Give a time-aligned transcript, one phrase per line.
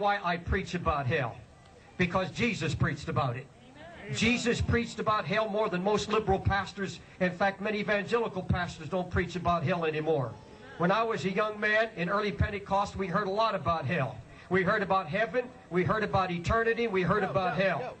[0.00, 1.36] why I preach about hell.
[1.98, 3.46] Because Jesus preached about it.
[4.14, 6.98] Jesus preached about hell more than most liberal pastors.
[7.20, 10.32] In fact, many evangelical pastors don't preach about hell anymore.
[10.78, 14.16] When I was a young man in early Pentecost, we heard a lot about hell.
[14.48, 17.94] We heard about heaven, we heard about eternity, we heard about hell.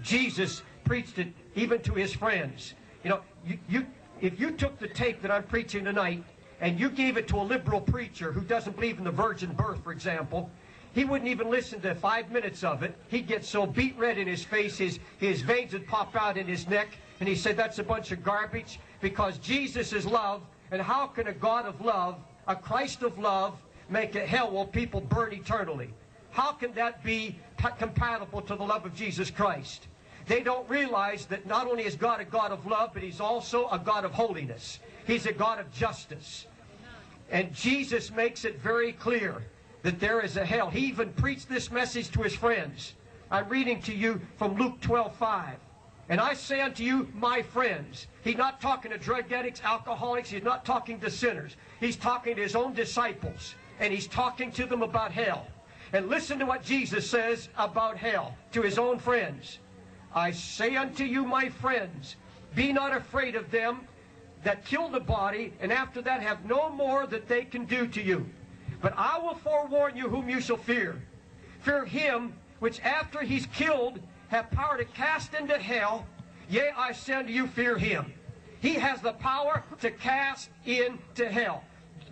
[0.00, 2.74] Jesus preached it even to his friends.
[3.02, 3.86] You know, you, you,
[4.20, 6.22] if you took the tape that I'm preaching tonight
[6.60, 9.82] and you gave it to a liberal preacher who doesn't believe in the virgin birth,
[9.82, 10.50] for example,
[10.94, 12.94] he wouldn't even listen to five minutes of it.
[13.08, 16.46] He'd get so beet red in his face, his, his veins would pop out in
[16.46, 16.88] his neck,
[17.20, 21.26] and he said that's a bunch of garbage because Jesus is love, and how can
[21.28, 23.56] a God of love, a Christ of love,
[23.88, 25.90] make a hell where people burn eternally?
[26.30, 27.38] How can that be
[27.78, 29.88] compatible to the love of Jesus Christ?
[30.26, 33.68] They don't realize that not only is God a God of love, but He's also
[33.68, 34.78] a God of holiness.
[35.06, 36.46] He's a God of justice.
[37.30, 39.42] And Jesus makes it very clear
[39.82, 40.70] that there is a hell.
[40.70, 42.94] He even preached this message to his friends.
[43.30, 45.56] I'm reading to you from Luke 12 5.
[46.08, 48.06] And I say unto you, my friends.
[48.22, 50.30] He's not talking to drug addicts, alcoholics.
[50.30, 51.56] He's not talking to sinners.
[51.80, 53.54] He's talking to his own disciples.
[53.80, 55.46] And he's talking to them about hell.
[55.92, 59.58] And listen to what Jesus says about hell to his own friends.
[60.14, 62.16] I say unto you, my friends,
[62.54, 63.86] be not afraid of them
[64.44, 68.02] that kill the body, and after that have no more that they can do to
[68.02, 68.28] you.
[68.82, 71.00] But I will forewarn you whom you shall fear.
[71.60, 76.06] Fear him which after he's killed have power to cast into hell.
[76.50, 78.12] Yea, I unto you, fear him.
[78.60, 81.64] He has the power to cast into hell.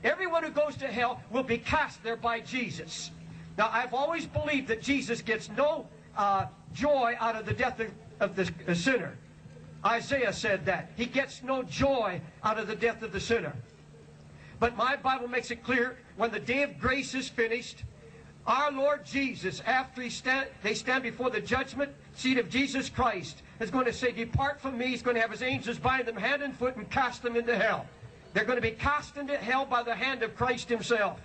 [0.03, 3.11] Everyone who goes to hell will be cast there by Jesus.
[3.59, 7.91] Now, I've always believed that Jesus gets no uh, joy out of the death of,
[8.21, 9.17] of the, the sinner.
[9.85, 10.91] Isaiah said that.
[10.97, 13.55] He gets no joy out of the death of the sinner.
[14.59, 17.83] But my Bible makes it clear when the day of grace is finished,
[18.47, 23.41] our Lord Jesus, after he stand, they stand before the judgment seat of Jesus Christ,
[23.59, 24.89] is going to say, Depart from me.
[24.89, 27.57] He's going to have his angels bind them hand and foot and cast them into
[27.57, 27.87] hell.
[28.35, 31.19] They're going to be cast into hell by the hand of Christ himself.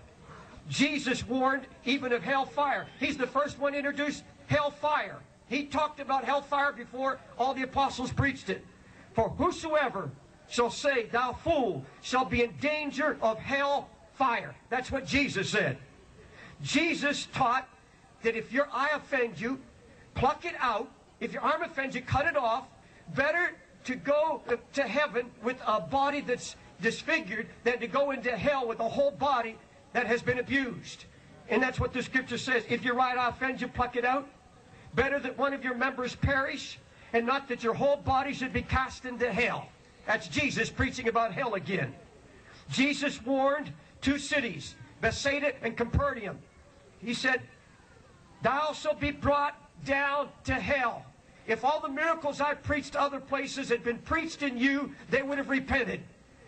[0.69, 2.87] Jesus warned even of hellfire.
[2.97, 5.17] He's the first one to introduce hellfire.
[5.49, 8.65] He talked about hellfire before all the apostles preached it.
[9.13, 10.09] For whosoever
[10.47, 14.55] shall say, Thou fool, shall be in danger of hell fire.
[14.69, 15.77] That's what Jesus said.
[16.61, 17.67] Jesus taught
[18.23, 19.59] that if your eye offends you,
[20.13, 20.89] pluck it out.
[21.19, 22.65] If your arm offends you, cut it off.
[23.15, 23.51] Better
[23.85, 24.41] to go
[24.73, 29.11] to heaven with a body that's disfigured than to go into hell with a whole
[29.11, 29.57] body
[29.93, 31.05] that has been abused.
[31.49, 32.63] And that's what the scripture says.
[32.67, 34.27] If your right eye offends you, pluck it out.
[34.95, 36.79] Better that one of your members perish
[37.13, 39.69] and not that your whole body should be cast into hell.
[40.07, 41.93] That's Jesus preaching about hell again.
[42.69, 43.71] Jesus warned
[44.05, 46.37] two cities, Bethsaida and Capernaum.
[46.99, 47.41] He said,
[48.43, 51.03] Thou shalt be brought down to hell.
[51.47, 55.39] If all the miracles I preached other places had been preached in you, they would
[55.39, 56.01] have repented.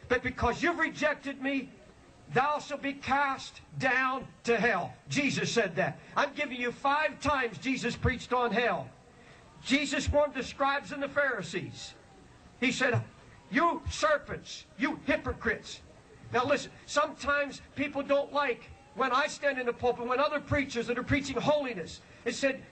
[0.07, 1.69] But because you've rejected me,
[2.31, 4.93] thou shalt be cast down to hell.
[5.09, 5.99] Jesus said that.
[6.15, 8.87] I'm giving you five times Jesus preached on hell.
[9.63, 11.95] Jesus warned the scribes and the Pharisees.
[12.59, 13.01] He said,
[13.49, 15.81] you serpents, you hypocrites.
[16.33, 20.87] Now listen, sometimes people don't like when I stand in the pulpit, when other preachers
[20.87, 22.63] that are preaching holiness, it said,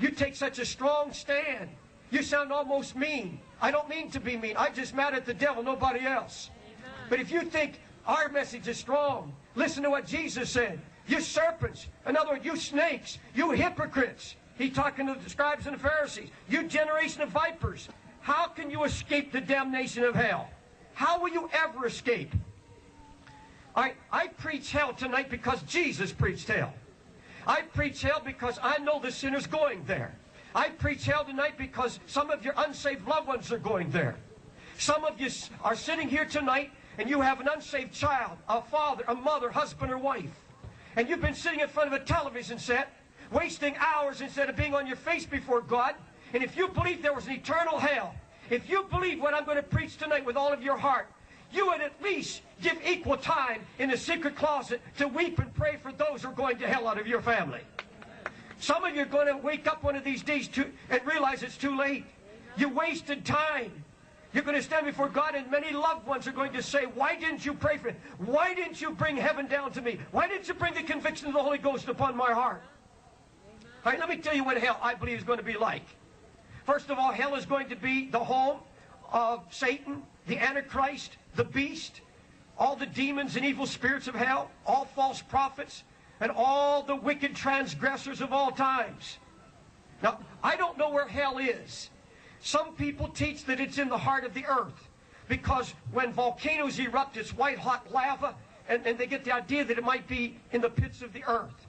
[0.00, 1.68] you take such a strong stand.
[2.10, 3.38] You sound almost mean.
[3.60, 4.54] I don't mean to be mean.
[4.56, 6.50] I'm just mad at the devil, nobody else.
[6.66, 6.90] Amen.
[7.10, 10.80] But if you think our message is strong, listen to what Jesus said.
[11.06, 14.36] You serpents, in other words, you snakes, you hypocrites.
[14.56, 16.30] He talking to the scribes and the Pharisees.
[16.48, 17.88] You generation of vipers.
[18.20, 20.48] How can you escape the damnation of hell?
[20.94, 22.32] How will you ever escape?
[23.76, 26.72] I, I preach hell tonight because Jesus preached hell.
[27.46, 30.14] I preach hell because I know the sinner's going there.
[30.54, 34.16] I preach hell tonight because some of your unsaved loved ones are going there.
[34.78, 35.28] Some of you
[35.62, 39.92] are sitting here tonight and you have an unsaved child, a father, a mother, husband,
[39.92, 40.30] or wife.
[40.96, 42.92] And you've been sitting in front of a television set,
[43.32, 45.96] wasting hours instead of being on your face before God
[46.34, 48.12] and if you believe there was an eternal hell,
[48.50, 51.06] if you believe what I'm going to preach tonight with all of your heart,
[51.54, 55.76] you would at least give equal time in the secret closet to weep and pray
[55.76, 57.60] for those who are going to hell out of your family.
[58.58, 61.42] Some of you are going to wake up one of these days to, and realize
[61.42, 62.04] it's too late.
[62.56, 63.84] You wasted time.
[64.32, 67.14] You're going to stand before God, and many loved ones are going to say, Why
[67.14, 67.94] didn't you pray for me?
[68.18, 69.98] Why didn't you bring heaven down to me?
[70.10, 72.62] Why didn't you bring the conviction of the Holy Ghost upon my heart?
[73.84, 75.84] All right, let me tell you what hell I believe is going to be like.
[76.64, 78.58] First of all, hell is going to be the home
[79.12, 82.00] of Satan, the Antichrist, the beast,
[82.58, 85.84] all the demons and evil spirits of hell, all false prophets.
[86.20, 89.18] and all the wicked transgressors of all times.
[90.02, 91.90] Now, I don't know where hell is.
[92.40, 94.88] Some people teach that it's in the heart of the earth
[95.28, 98.34] because when volcanoes erupt, it's white hot lava,
[98.68, 101.24] and, and they get the idea that it might be in the pits of the
[101.24, 101.66] earth.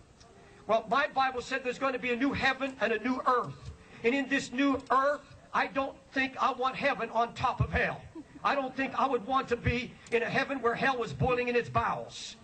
[0.67, 3.71] Well, my Bible said there's going to be a new heaven and a new earth.
[4.03, 8.01] And in this new earth, I don't think I want heaven on top of hell.
[8.45, 11.47] I don't think I would want to be in a heaven where hell was boiling
[11.47, 12.35] in its bowels.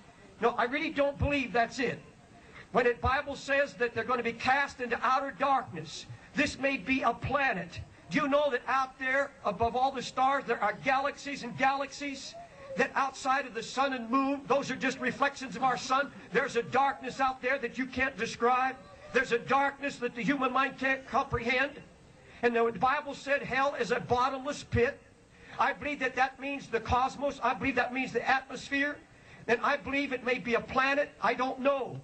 [0.42, 2.00] No, I really don't believe that's it.
[2.72, 6.78] When the Bible says that they're going to be cast into outer darkness, this may
[6.78, 7.80] be a planet.
[8.10, 12.34] Do you know that out there, above all the stars, there are galaxies and galaxies?
[12.78, 16.12] That outside of the sun and moon, those are just reflections of our sun.
[16.34, 18.76] There's a darkness out there that you can't describe.
[19.14, 21.74] There's a darkness that the human mind can't comprehend.
[22.42, 25.00] And the Bible said hell is a bottomless pit.
[25.62, 27.40] I believe that that means the cosmos.
[27.44, 28.98] I believe that means the atmosphere.
[29.48, 31.12] And I believe it may be a planet.
[31.22, 32.02] I don't know.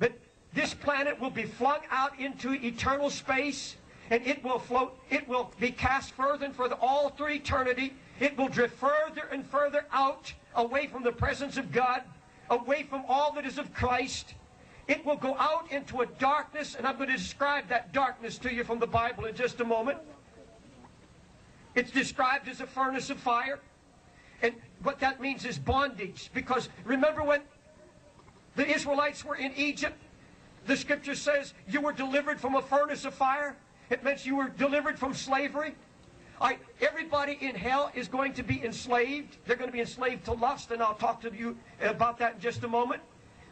[0.00, 0.12] But
[0.52, 3.76] this planet will be flung out into eternal space
[4.10, 7.94] and it will float, it will be cast further and further all through eternity.
[8.18, 12.02] It will drift further and further out, away from the presence of God,
[12.50, 14.34] away from all that is of Christ.
[14.88, 18.52] It will go out into a darkness, and I'm going to describe that darkness to
[18.52, 19.98] you from the Bible in just a moment.
[21.76, 23.60] It's described as a furnace of fire.
[24.42, 26.30] And what that means is bondage.
[26.34, 27.42] Because remember when
[28.56, 30.02] the Israelites were in Egypt,
[30.66, 33.56] the scripture says you were delivered from a furnace of fire.
[33.90, 35.74] It meant you were delivered from slavery.
[36.40, 39.36] I, everybody in hell is going to be enslaved.
[39.46, 42.40] They're going to be enslaved to lust, and I'll talk to you about that in
[42.40, 43.02] just a moment.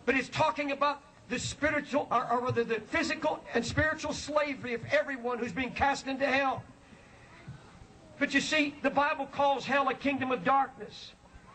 [0.06, 4.82] But it's talking about the spiritual, or, or rather the physical and spiritual slavery of
[4.90, 6.62] everyone who's being cast into hell.
[8.24, 11.12] But you see, the Bible calls hell a kingdom of darkness.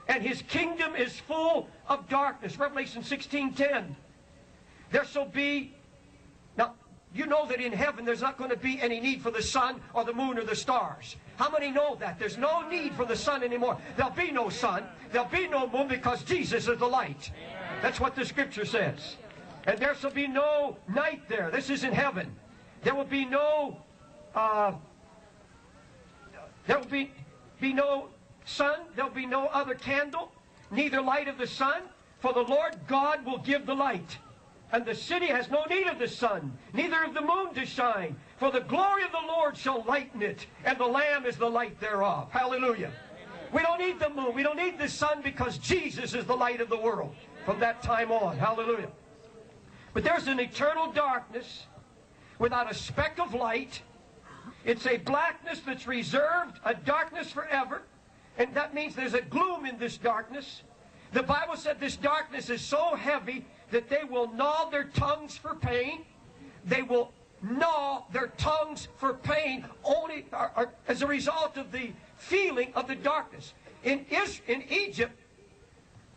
[0.07, 2.59] And his kingdom is full of darkness.
[2.59, 3.95] Revelation 16.10.
[4.91, 5.73] There shall be...
[6.59, 6.75] Now,
[7.11, 9.81] you know that in heaven there's not going to be any need for the sun
[9.95, 11.15] or the moon or the stars.
[11.37, 12.19] How many know that?
[12.19, 13.75] There's no need for the sun anymore.
[13.97, 14.83] There'll be no sun.
[15.11, 17.31] There'll be no moon because Jesus is the light.
[17.81, 19.15] That's what the scripture says.
[19.65, 21.49] And there shall be no night there.
[21.49, 22.35] This is in heaven.
[22.83, 23.81] There will be no...
[24.35, 24.73] Uh,
[26.69, 27.11] there will be,
[27.59, 28.09] be no
[28.45, 30.31] sun, there'll be no other candle,
[30.69, 31.81] neither light of the sun,
[32.19, 34.19] for the Lord God will give the light.
[34.71, 38.15] And the city has no need of the sun, neither of the moon to shine,
[38.37, 41.79] for the glory of the Lord shall lighten it, and the Lamb is the light
[41.79, 42.29] thereof.
[42.29, 42.91] Hallelujah.
[43.51, 46.61] We don't need the moon, we don't need the sun, because Jesus is the light
[46.61, 48.37] of the world from that time on.
[48.37, 48.91] Hallelujah.
[49.95, 51.65] But there's an eternal darkness
[52.37, 53.81] without a speck of light
[54.65, 57.83] it's a blackness that's reserved, a darkness forever.
[58.37, 60.63] And that means there's a gloom in this darkness.
[61.11, 65.55] The Bible said this darkness is so heavy that they will gnaw their tongues for
[65.55, 66.05] pain.
[66.65, 67.11] They will
[67.41, 72.87] gnaw their tongues for pain only or, or, as a result of the feeling of
[72.87, 73.53] the darkness.
[73.83, 75.17] In, Is, in Egypt,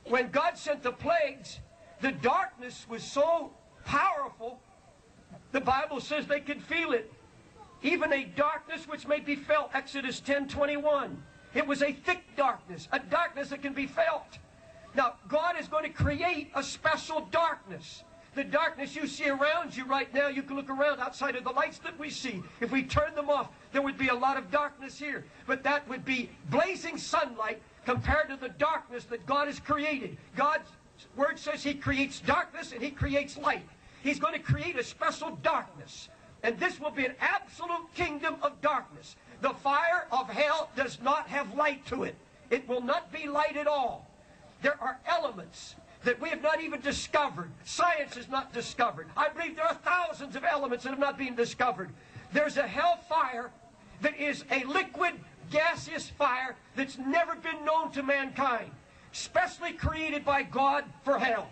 [0.07, 1.61] when God sent the plagues,
[2.01, 3.53] the darkness was so
[3.85, 4.59] powerful,
[5.53, 7.13] the Bible says they could feel it
[7.83, 9.71] even a darkness which may be felt.
[9.75, 11.23] Exodus 10 21.
[11.55, 14.39] It was a thick darkness, a darkness that can be felt.
[14.95, 18.05] Now, God is going to create a special darkness.
[18.35, 21.51] The darkness you see around you right now, you can look around outside of the
[21.51, 22.43] lights that we see.
[22.61, 25.27] If we turn them off, there would be a lot of darkness here.
[25.47, 30.17] But that would be blazing sunlight compared to the darkness that God has created.
[30.35, 30.71] God's
[31.15, 33.69] word says He creates darkness and He creates light.
[34.03, 36.09] He's going to create a special darkness.
[36.43, 39.17] And this will be an absolute kingdom of darkness.
[39.41, 42.17] The fire of hell does not have light to it.
[42.51, 44.09] It will not be light at all.
[44.61, 47.51] There are elements that we have not even discovered.
[47.65, 49.09] Science has not discovered.
[49.17, 51.91] I believe there are thousands of elements that have not been discovered.
[52.33, 53.51] There's a hell fire
[54.01, 55.15] that is a liquid,
[55.51, 58.71] gaseous fire that's never been known to mankind,
[59.13, 61.49] specially created by God for hell.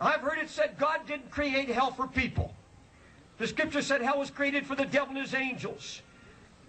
[0.00, 2.54] I've heard it said God didn't create hell for people.
[3.38, 6.02] The scripture said hell was created for the devil and his angels.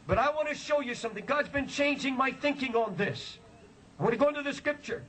[0.08, 1.26] But I want to show you something.
[1.26, 3.38] God's been changing my thinking on this.
[4.00, 5.04] I want to go into the scripture.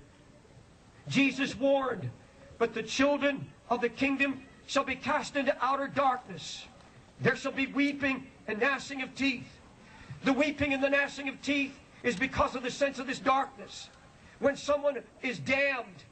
[1.09, 2.11] Jesus warned,
[2.59, 6.65] but the children of the kingdom shall be cast into outer darkness.
[7.21, 9.47] There shall be weeping and gnashing of teeth.
[10.25, 13.89] The weeping and the gnashing of teeth is because of the sense of this darkness.
[14.39, 16.05] When someone is damned,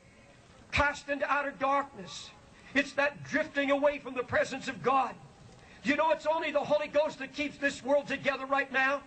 [0.73, 2.31] cast into outer darkness,
[2.75, 5.15] it's that drifting away from the presence of God.
[5.85, 9.03] You know it's only the Holy Ghost that keeps this world together right now?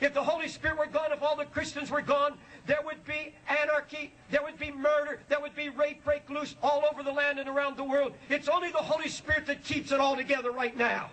[0.00, 3.34] If the Holy Spirit were gone, if all the Christians were gone, there would be
[3.48, 7.38] anarchy, there would be murder, there would be rape break loose all over the land
[7.38, 8.12] and around the world.
[8.28, 11.10] It's only the Holy Spirit that keeps it all together right now.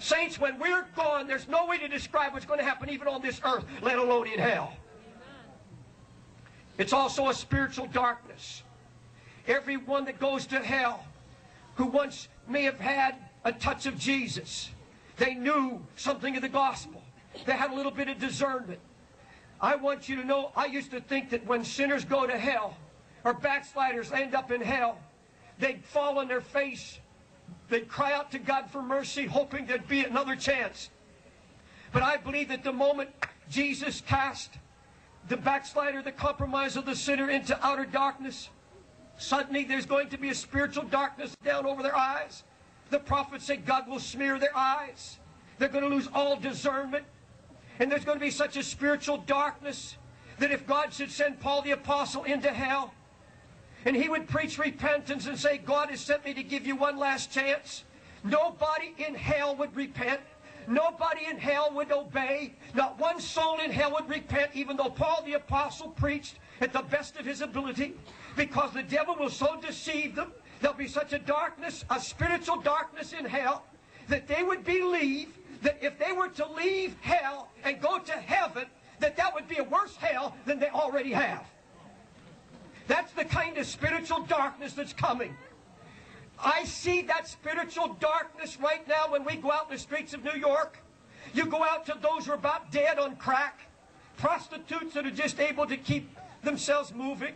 [0.00, 3.22] Saints, when we're gone, there's no way to describe what's going to happen even on
[3.22, 4.72] this earth, let alone in hell.
[6.78, 8.62] It's also a spiritual darkness.
[9.46, 11.04] Everyone that goes to hell
[11.76, 13.14] who once may have had
[13.44, 14.70] a touch of Jesus,
[15.16, 17.02] they knew something of the gospel.
[17.46, 18.80] They had a little bit of discernment.
[19.60, 22.76] I want you to know, I used to think that when sinners go to hell,
[23.24, 24.98] or backsliders end up in hell,
[25.58, 26.98] they'd fall on their face
[27.68, 30.90] They'd cry out to God for mercy, hoping there'd be another chance.
[31.92, 33.10] But I believe that the moment
[33.50, 34.58] Jesus cast
[35.28, 38.50] the backslider, the compromise of the sinner into outer darkness,
[39.16, 42.42] suddenly there's going to be a spiritual darkness down over their eyes.
[42.94, 45.18] The prophets say God will smear their eyes.
[45.58, 47.04] They're going to lose all discernment.
[47.80, 49.96] And there's going to be such a spiritual darkness
[50.38, 52.94] that if God should send Paul the Apostle into hell,
[53.84, 56.96] and he would preach repentance and say, God has sent me to give you one
[56.96, 57.82] last chance.
[58.22, 60.20] Nobody in hell would repent.
[60.68, 62.54] Nobody in hell would obey.
[62.74, 66.82] Not one soul in hell would repent, even though Paul the Apostle preached at the
[66.82, 67.96] best of his ability,
[68.36, 70.30] because the devil will so deceive them.
[70.64, 73.64] There'll be such a darkness, a spiritual darkness in hell,
[74.08, 75.28] that they would believe
[75.60, 78.64] that if they were to leave hell and go to heaven,
[78.98, 81.44] that that would be a worse hell than they already have.
[82.86, 85.36] That's the kind of spiritual darkness that's coming.
[86.42, 90.24] I see that spiritual darkness right now when we go out in the streets of
[90.24, 90.78] New York.
[91.34, 93.60] You go out to those who are about dead on crack,
[94.16, 97.34] prostitutes that are just able to keep themselves moving,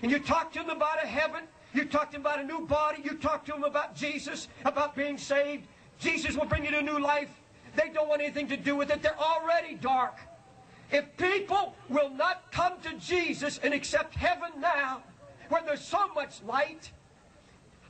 [0.00, 1.42] and you talk to them about a heaven.
[1.74, 3.02] You talk to them about a new body.
[3.02, 5.66] You talk to them about Jesus, about being saved.
[5.98, 7.30] Jesus will bring you to a new life.
[7.76, 9.02] They don't want anything to do with it.
[9.02, 10.18] They're already dark.
[10.90, 15.02] If people will not come to Jesus and accept heaven now,
[15.48, 16.90] where there's so much light,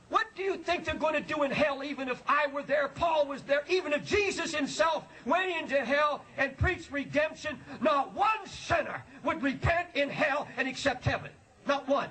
[0.09, 2.87] what do you think they're going to do in hell even if I were there,
[2.87, 8.45] Paul was there, even if Jesus himself went into hell and preached redemption, not one
[8.45, 11.31] sinner would repent in hell and accept heaven.
[11.67, 12.09] Not one.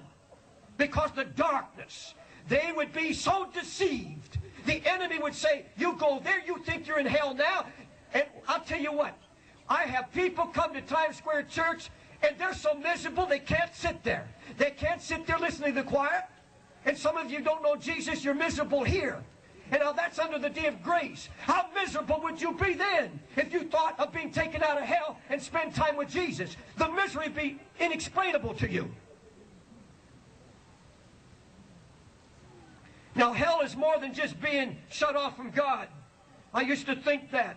[0.83, 2.15] Because the darkness,
[2.49, 4.39] they would be so deceived.
[4.67, 7.67] The enemy would say, you go there, you think you're in hell now,
[8.13, 9.17] and I'll tell you what,
[9.69, 11.89] I have people come to Times Square Church
[12.21, 14.27] and they're so miserable they can't sit there.
[14.59, 16.25] They can't sit there listening to the choir.
[16.85, 19.23] And some of you don't know Jesus, you're miserable here.
[19.71, 21.29] And now that's under the day of grace.
[21.43, 25.17] How miserable would you be then if you thought of being taken out of hell
[25.31, 26.57] and spend time with Jesus?
[26.77, 28.93] The misery would be inexplainable to you.
[33.23, 35.87] Now, hell is more than just being shut off from God.
[36.53, 37.57] I used to think that.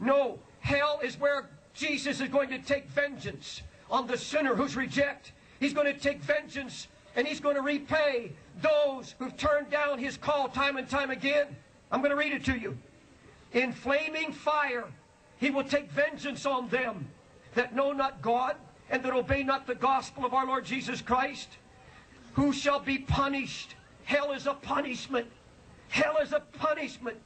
[0.00, 5.32] No, Hell is where Jesus is going to take vengeance on the sinner who's reject.
[5.60, 10.16] He's going to take vengeance and he's going to repay those who've turned down his
[10.16, 11.54] call time and time again.
[11.92, 12.78] I'm going to read it to you.
[13.52, 14.86] In flaming fire,
[15.36, 17.08] he will take vengeance on them
[17.54, 18.56] that know not God
[18.88, 21.58] and that obey not the gospel of our Lord Jesus Christ,
[22.32, 23.74] who shall be punished.
[24.08, 25.26] Hell is a punishment.
[25.90, 27.18] Hell is a punishment.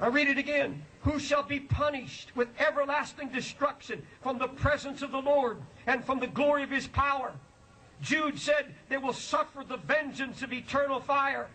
[0.00, 5.12] I read it again who shall be punished with everlasting destruction from the presence of
[5.12, 7.32] the Lord and from the glory of his power.
[8.00, 11.48] Jude said they will suffer the vengeance of eternal fire.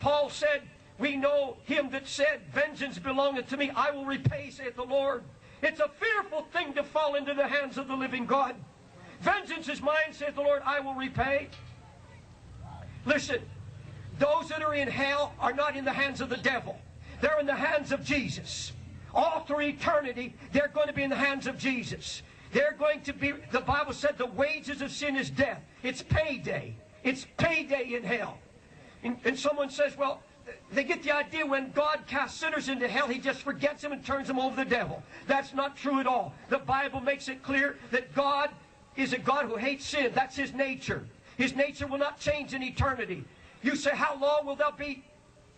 [0.00, 0.62] Paul said,
[0.98, 5.22] We know him that said, Vengeance belongeth to me, I will repay, saith the Lord.
[5.60, 8.54] It's a fearful thing to fall into the hands of the living God.
[9.20, 11.50] Vengeance is mine, saith the Lord, I will repay.
[13.06, 13.40] Listen,
[14.18, 16.78] those that are in hell are not in the hands of the devil.
[17.20, 18.72] They're in the hands of Jesus
[19.14, 22.22] all through eternity, they're going to be in the hands of Jesus.
[22.52, 25.62] They're going to be, the Bible said the wages of sin is death.
[25.82, 26.76] It's payday.
[27.02, 28.38] It's payday in hell.
[29.02, 30.22] And, and someone says, well,
[30.72, 34.04] they get the idea when God casts sinners into hell, he just forgets them and
[34.04, 35.02] turns them over to the devil.
[35.26, 36.34] That's not true at all.
[36.48, 38.50] The Bible makes it clear that God
[38.96, 40.12] is a God who hates sin.
[40.14, 41.06] That's his nature.
[41.36, 43.24] His nature will not change in eternity.
[43.62, 45.04] You say, how long will there be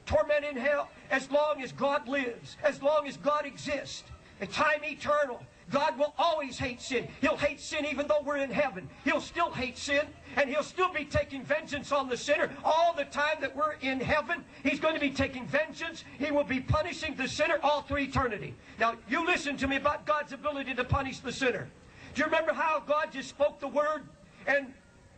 [0.06, 4.04] torment in hell as long as God lives, as long as God exists.
[4.40, 5.42] A time eternal.
[5.72, 7.08] God will always hate sin.
[7.20, 8.88] He'll hate sin even though we're in heaven.
[9.02, 10.02] He'll still hate sin,
[10.36, 13.98] and He'll still be taking vengeance on the sinner all the time that we're in
[13.98, 14.44] heaven.
[14.62, 16.04] He's going to be taking vengeance.
[16.18, 18.54] He will be punishing the sinner all through eternity.
[18.78, 21.68] Now, you listen to me about God's ability to punish the sinner.
[22.14, 24.02] Do you remember how God just spoke the word
[24.46, 24.72] and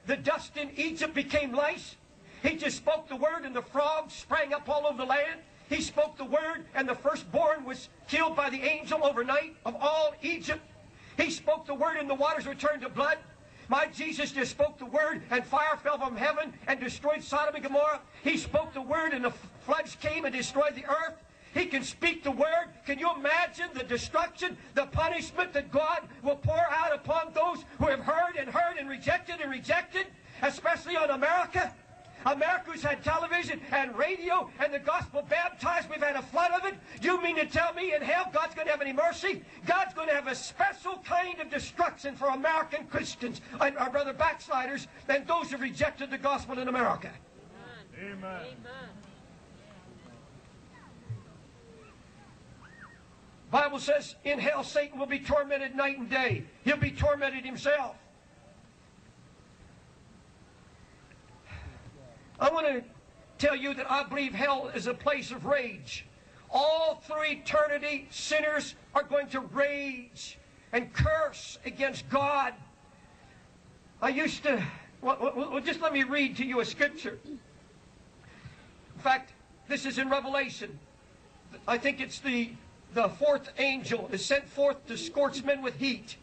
[0.09, 1.95] the dust in Egypt became lice?
[2.43, 5.41] He just spoke the word and the frogs sprang up all over the land.
[5.69, 10.15] He spoke the word, and the firstborn was killed by the angel overnight of all
[10.23, 10.63] Egypt.
[11.19, 13.19] He spoke the word, and the waters returned to blood.
[13.69, 17.63] My Jesus just spoke the word, and fire fell from heaven and destroyed Sodom and
[17.63, 18.01] Gomorrah.
[18.25, 19.33] He spoke the word, and the
[19.67, 21.23] floods came and destroyed the earth.
[21.55, 22.69] He can speak the word.
[22.87, 27.87] Can you imagine the destruction, the punishment that God will pour out upon those who
[27.87, 30.07] have heard and heard and rejected and rejected,
[30.43, 31.73] especially on America?
[32.27, 35.89] America's had television and radio and the gospel baptized.
[35.89, 36.75] We've had a flood of it.
[37.01, 39.45] You mean to tell me in hell God's going to have any mercy?
[39.67, 44.13] God's going to have a special kind of destruction for American Christians, and our brother
[44.13, 47.11] backsliders, than those who rejected the gospel in America.
[48.01, 48.17] Amen.
[48.23, 48.98] Amen.
[53.51, 56.45] Bible says in hell Satan will be tormented night and day.
[56.65, 57.97] He'll be tormented himself.
[62.41, 62.85] I want to
[63.39, 66.05] tell you that I believe hell is a place of rage.
[66.51, 70.39] All through eternity, sinners are going to rage
[70.73, 72.55] and curse against God.
[74.01, 74.63] I used to,
[75.03, 77.19] well, well, just let me read to you a scripture.
[77.27, 77.39] In
[78.99, 79.33] fact,
[79.69, 80.79] this is in Revelation.
[81.67, 82.51] I think it's the,
[82.95, 86.17] the fourth angel is sent forth to scorch men with heat.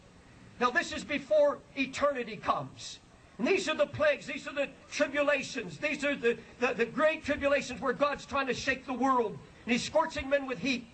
[0.60, 2.98] Now, this is before eternity comes.
[3.38, 4.26] And these are the plagues.
[4.26, 5.76] These are the tribulations.
[5.76, 9.38] These are the, the, the, great tribulations where God's trying to shake the world.
[9.64, 10.86] And He's scorching men with heat.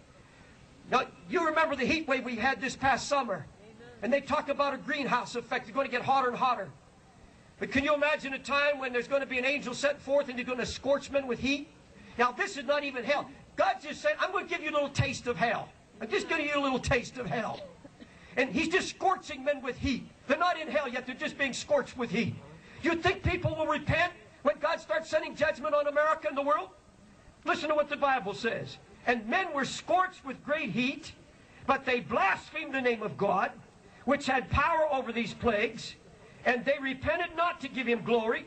[0.90, 3.46] Now, you remember the heat wave we had this past summer.
[4.02, 5.68] And they talk about a greenhouse effect.
[5.68, 6.68] It's going to get hotter and hotter.
[7.60, 10.28] But can you imagine a time when there's going to be an angel sent forth
[10.28, 11.68] and you're going to scorch men with heat?
[12.18, 13.30] Now, this is not even hell.
[13.56, 15.68] God just said, I'm going to give you a little taste of hell.
[16.00, 17.60] I'm just giving you a little taste of hell.
[18.36, 20.08] And he's just scorching men with heat.
[20.26, 21.06] They're not in hell yet.
[21.06, 22.34] They're just being scorched with heat.
[22.82, 26.70] You think people will repent when God starts sending judgment on America and the world?
[27.44, 28.78] Listen to what the Bible says.
[29.06, 31.12] And men were scorched with great heat,
[31.66, 33.50] but they blasphemed the name of God,
[34.04, 35.94] which had power over these plagues,
[36.44, 38.46] and they repented not to give him glory.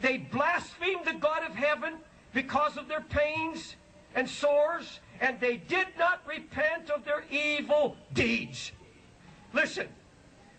[0.00, 1.94] They blasphemed the God of heaven
[2.32, 3.76] because of their pains
[4.14, 8.72] and sores, and they did not repent of their evil deeds.
[9.52, 9.88] Listen,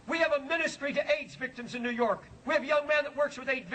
[0.07, 2.23] we have a ministry to AIDS victims in New York.
[2.45, 3.67] We have a young man that works with AIDS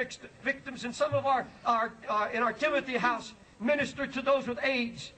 [0.42, 4.58] victims, and some of our, our uh, in our Timothy house minister to those with
[4.62, 5.12] AIDS.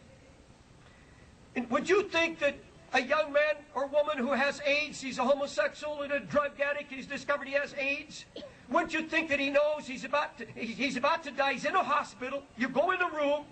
[1.54, 2.56] And would you think that
[2.94, 6.92] a young man or woman who has AIDS, he's a homosexual and a drug addict,
[6.92, 8.24] he's discovered he has AIDS,
[8.68, 11.52] wouldn't you think that he knows he's about to, he's about to die?
[11.52, 12.42] He's in a hospital.
[12.56, 13.44] You go in the room,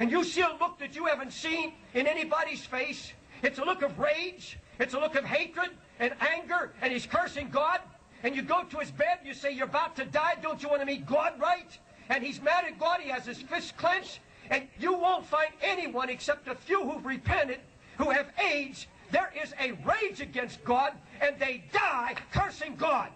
[0.00, 3.12] and you see a look that you haven't seen in anybody's face.
[3.42, 4.58] It's a look of rage.
[4.78, 7.80] It's a look of hatred and anger, and he's cursing God.
[8.22, 10.34] And you go to his bed, you say, You're about to die.
[10.42, 11.76] Don't you want to meet God right?
[12.08, 13.00] And he's mad at God.
[13.00, 14.20] He has his fist clenched.
[14.50, 17.60] And you won't find anyone except a few who've repented,
[17.98, 18.86] who have AIDS.
[19.10, 23.10] There is a rage against God, and they die cursing God.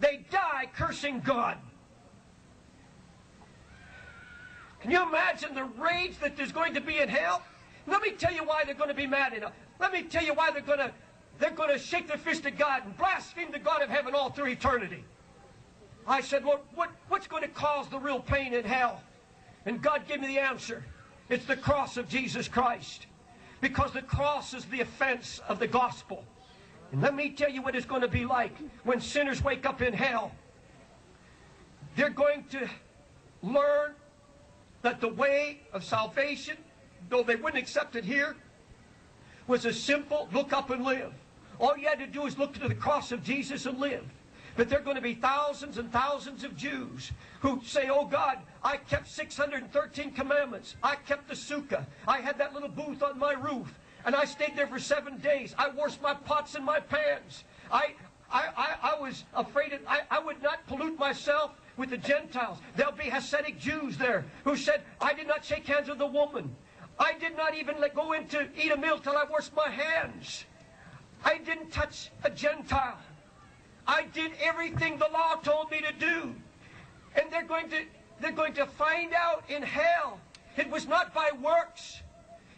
[0.00, 1.58] They die cursing God.
[4.82, 7.42] Can you imagine the rage that there's going to be in hell?
[7.86, 9.52] Let me tell you why they're going to be mad enough.
[9.80, 10.92] Let me tell you why they're going to
[11.38, 14.30] they're going to shake their fist at God and blaspheme the God of heaven all
[14.30, 15.04] through eternity.
[16.06, 19.02] I said, Lord, what, what's going to cause the real pain in hell?
[19.66, 20.84] And God gave me the answer.
[21.28, 23.06] It's the cross of Jesus Christ.
[23.60, 26.24] Because the cross is the offense of the gospel.
[26.90, 29.80] And let me tell you what it's going to be like when sinners wake up
[29.80, 30.32] in hell.
[31.96, 32.68] They're going to
[33.42, 33.94] learn
[34.82, 36.56] that the way of salvation,
[37.08, 38.36] though they wouldn't accept it here,
[39.46, 41.12] was a simple look up and live.
[41.58, 44.04] All you had to do is look to the cross of Jesus and live.
[44.56, 48.38] But there are going to be thousands and thousands of Jews who say, Oh God,
[48.62, 50.76] I kept 613 commandments.
[50.82, 51.86] I kept the sukkah.
[52.06, 53.72] I had that little booth on my roof.
[54.04, 55.54] And I stayed there for seven days.
[55.56, 57.44] I washed my pots and my pans.
[57.70, 57.94] I,
[58.30, 62.58] I, I, I was afraid I, I would not pollute myself with the Gentiles.
[62.76, 66.54] There'll be Hasidic Jews there who said, I did not shake hands with a woman.
[66.98, 69.68] I did not even let go in to eat a meal till I washed my
[69.68, 70.44] hands.
[71.24, 72.98] I didn't touch a Gentile.
[73.86, 76.34] I did everything the law told me to do.
[77.16, 77.82] And they're going to
[78.20, 80.20] they're going to find out in hell.
[80.56, 82.00] It was not by works.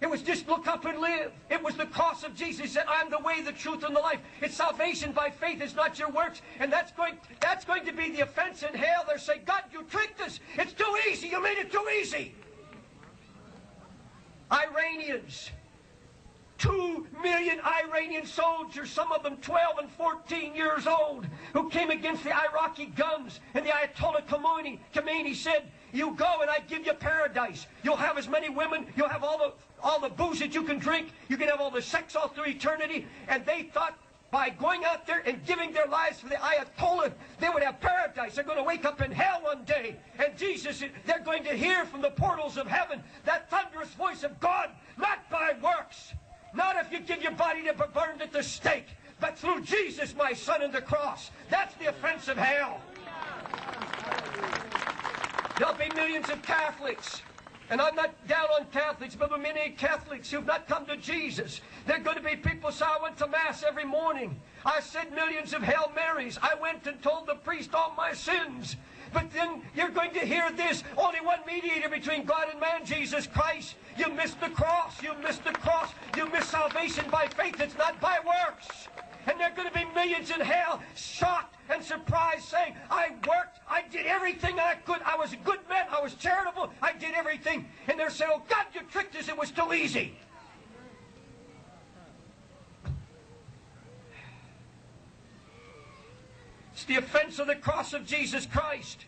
[0.01, 1.33] It was just look up and live.
[1.51, 2.73] It was the cross of Jesus.
[2.73, 4.21] Said, I'm the way, the truth, and the life.
[4.41, 5.61] It's salvation by faith.
[5.61, 6.43] It's not your works.
[6.59, 9.05] And that's going, that's going to be the offense in hell.
[9.07, 10.41] They're saying, God, you tricked us.
[10.57, 11.29] It's too easy.
[11.29, 12.35] You made it too easy.
[14.51, 15.51] Iranians.
[16.57, 22.23] Two million Iranian soldiers, some of them 12 and 14 years old, who came against
[22.25, 23.41] the Iraqi guns.
[23.55, 27.67] And the Ayatollah Khomeini, Khomeini said, You go and I give you paradise.
[27.83, 29.53] You'll have as many women, you'll have all the
[29.85, 32.47] all the booze that you can drink, you can have all the sex all through
[32.47, 33.07] eternity.
[33.29, 33.97] And they thought
[34.31, 38.35] by going out there and giving their lives for the Ayatollah, they would have paradise.
[38.35, 39.97] They're going to wake up in hell one day.
[40.19, 44.41] And Jesus, they're going to hear from the portals of heaven that thunderous voice of
[44.41, 46.15] God, not by works,
[46.53, 48.89] not if you give your body to be burned at the stake,
[49.21, 51.31] but through Jesus, my son, and the cross.
[51.51, 52.81] That's the offense of hell.
[55.59, 57.23] There'll be millions of Catholics.
[57.71, 61.61] And I'm not down on Catholics, but many Catholics who've not come to Jesus.
[61.87, 64.39] There are going to be people say, I went to Mass every morning.
[64.67, 66.39] I said millions of Hail Marys.
[66.43, 68.77] I went and told the priest all my sins.
[69.13, 70.83] But then you're going to hear this.
[70.97, 73.77] Only one mediator between God and man, Jesus Christ.
[73.97, 75.01] You missed the cross.
[75.03, 75.91] You missed the cross.
[76.17, 77.61] You missed salvation by faith.
[77.61, 78.89] It's not by works.
[79.27, 83.61] And there are going to be millions in hell shocked and surprised saying, I worked,
[83.69, 85.01] I did everything I could.
[85.03, 87.67] I was a good man, I was charitable, I did everything.
[87.89, 90.17] And they're saying, oh God, you tricked us, it was too easy.
[96.75, 99.07] It's the offense of the cross of Jesus Christ.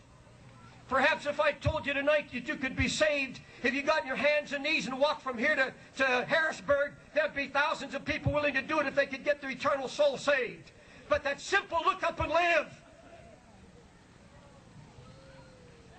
[0.87, 4.07] Perhaps if I told you tonight that you could be saved, if you got on
[4.07, 8.05] your hands and knees and walked from here to, to Harrisburg, there'd be thousands of
[8.05, 10.71] people willing to do it if they could get their eternal soul saved.
[11.09, 12.67] But that simple look up and live.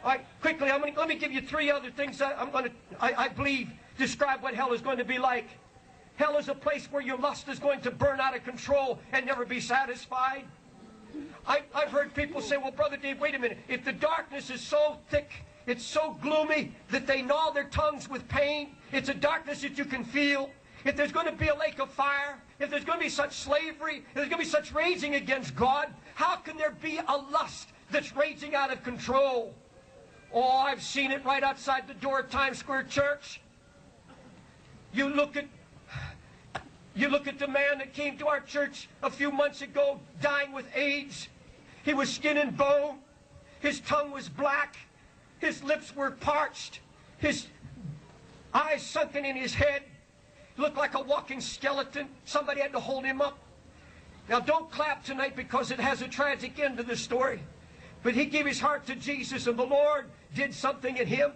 [0.05, 2.65] All right, quickly, I'm gonna, let me give you three other things that I'm going
[2.65, 5.49] to, I, I believe, describe what hell is going to be like.
[6.17, 9.27] Hell is a place where your lust is going to burn out of control and
[9.27, 10.45] never be satisfied.
[11.49, 13.59] I, have heard people say, well, Brother Dave, wait a minute.
[13.69, 15.31] If the darkness is so thick,
[15.67, 19.87] it's so gloomy that they gnaw their tongues with pain, it's a darkness that you
[19.87, 20.51] can feel.
[20.85, 23.33] If there's going to be a lake of fire, if there's going to be such
[23.33, 27.17] slavery, if there's going to be such raging against God, how can there be a
[27.17, 29.55] lust that's raging out of control?
[30.33, 33.41] Oh, I've seen it right outside the door of Times Square Church.
[34.93, 35.47] You look at
[36.95, 40.53] you look at the man that came to our church a few months ago dying
[40.53, 41.29] with AIDS.
[41.89, 42.99] He was skin and bone.
[43.61, 44.77] His tongue was black.
[45.39, 46.81] His lips were parched.
[47.17, 47.47] His
[48.53, 49.85] eyes sunken in his head.
[50.55, 52.09] He looked like a walking skeleton.
[52.27, 53.39] Somebody had to hold him up.
[54.29, 57.41] Now, don't clap tonight because it has a tragic end to this story.
[58.03, 61.33] But he gave his heart to Jesus, and the Lord did something in him.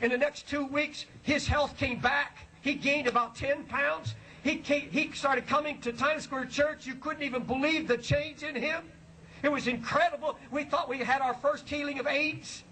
[0.00, 2.46] In the next two weeks, his health came back.
[2.60, 4.14] He gained about 10 pounds.
[4.44, 6.86] He, came, he started coming to Times Square Church.
[6.86, 8.84] You couldn't even believe the change in him.
[9.42, 10.38] It was incredible.
[10.50, 12.64] We thought we had our first healing of AIDS.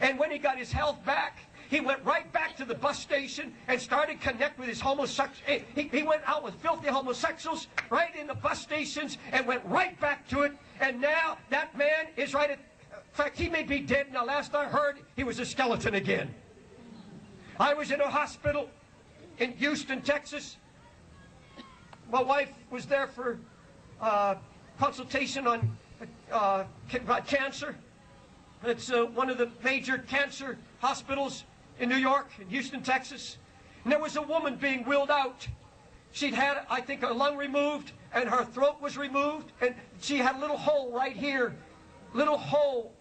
[0.00, 3.52] And when he got his health back, he went right back to the bus station
[3.66, 5.62] and started connect with his homosexuals.
[5.74, 9.98] He, he went out with filthy homosexuals right in the bus stations and went right
[10.00, 10.52] back to it.
[10.80, 14.12] And now that man is right at, in fact, he may be dead.
[14.12, 16.34] Now, last I heard, he was a skeleton again.
[17.60, 18.70] I was in a hospital
[19.38, 20.56] in Houston, Texas.
[22.10, 23.38] My wife was there for
[24.00, 24.36] uh,
[24.78, 25.76] consultation on
[26.32, 26.64] uh,
[27.26, 27.74] cancer.
[28.64, 31.44] It's uh, one of the major cancer hospitals
[31.78, 33.38] in New York, in Houston, Texas.
[33.84, 35.46] And there was a woman being wheeled out.
[36.12, 40.36] She'd had, I think, a lung removed, and her throat was removed, and she had
[40.36, 41.54] a little hole right here,
[42.14, 42.92] little hole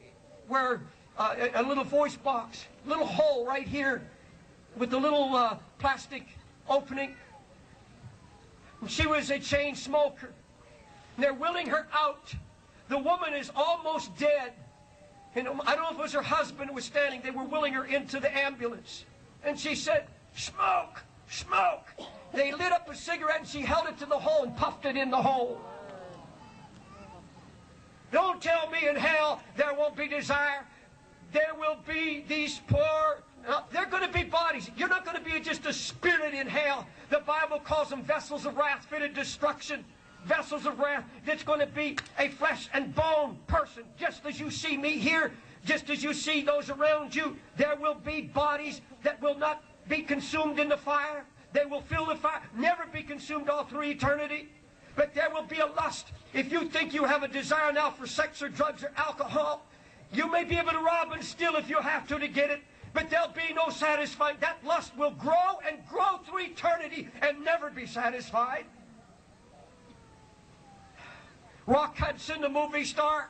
[0.48, 0.82] where
[1.18, 4.04] uh, a, little voice box, little hole right here
[4.76, 6.28] with the little uh, plastic
[6.70, 7.16] opening.
[8.88, 10.32] She was a chain smoker.
[11.18, 12.34] They're wheeling her out.
[12.90, 14.54] The woman is almost dead.
[15.36, 17.22] And I don't know if it was her husband who was standing.
[17.22, 19.06] They were wheeling her into the ambulance.
[19.44, 21.86] And she said, smoke, smoke.
[22.34, 24.98] They lit up a cigarette and she held it to the hole and puffed it
[24.98, 25.62] in the hole.
[28.12, 30.66] Don't tell me in hell there won't be desire.
[31.34, 34.70] There will be these poor uh, they're going to be bodies.
[34.76, 36.86] You're not going to be just a spirit in hell.
[37.10, 39.86] The Bible calls them vessels of wrath, fitted destruction.
[40.28, 41.06] Vessels of wrath.
[41.26, 43.84] That's going to be a flesh and bone person.
[43.98, 45.32] Just as you see me here,
[45.66, 50.02] just as you see those around you, there will be bodies that will not be
[50.02, 51.26] consumed in the fire.
[51.54, 54.50] They will fill the fire, never be consumed all through eternity.
[54.96, 56.12] But there will be a lust.
[56.34, 59.64] If you think you have a desire now for sex or drugs or alcohol,
[60.12, 62.62] you may be able to rob and steal if you have to to get it
[62.98, 64.38] but there'll be no satisfying.
[64.40, 68.66] That lust will grow and grow through eternity and never be satisfied.
[71.68, 73.30] Rock Hudson, the movie star,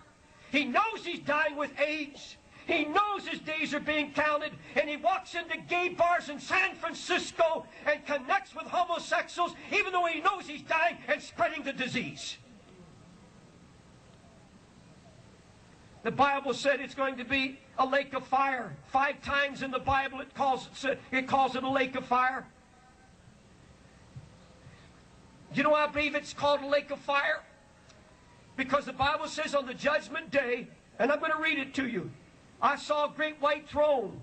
[0.52, 2.38] he knows he's dying with AIDS.
[2.68, 6.76] He knows his days are being counted, and he walks into gay bars in San
[6.76, 12.38] Francisco and connects with homosexuals, even though he knows he's dying and spreading the disease.
[16.04, 18.76] The Bible said it's going to be a lake of fire.
[18.88, 22.46] Five times in the Bible it calls it, it calls it a lake of fire.
[25.54, 27.42] You know, I believe it's called a lake of fire
[28.58, 30.68] because the Bible says on the judgment day,
[31.00, 32.10] and I'm going to read it to you.
[32.62, 34.20] I saw a great white throne,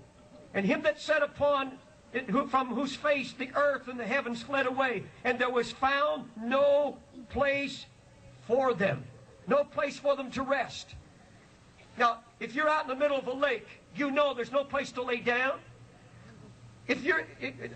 [0.53, 1.79] and him that sat upon
[2.13, 5.71] it, who, from whose face the earth and the heavens fled away, and there was
[5.71, 6.97] found no
[7.29, 7.85] place
[8.45, 9.05] for them,
[9.47, 10.95] no place for them to rest.
[11.97, 14.91] Now, if you're out in the middle of a lake, you know there's no place
[14.93, 15.59] to lay down.
[16.87, 17.25] If you're,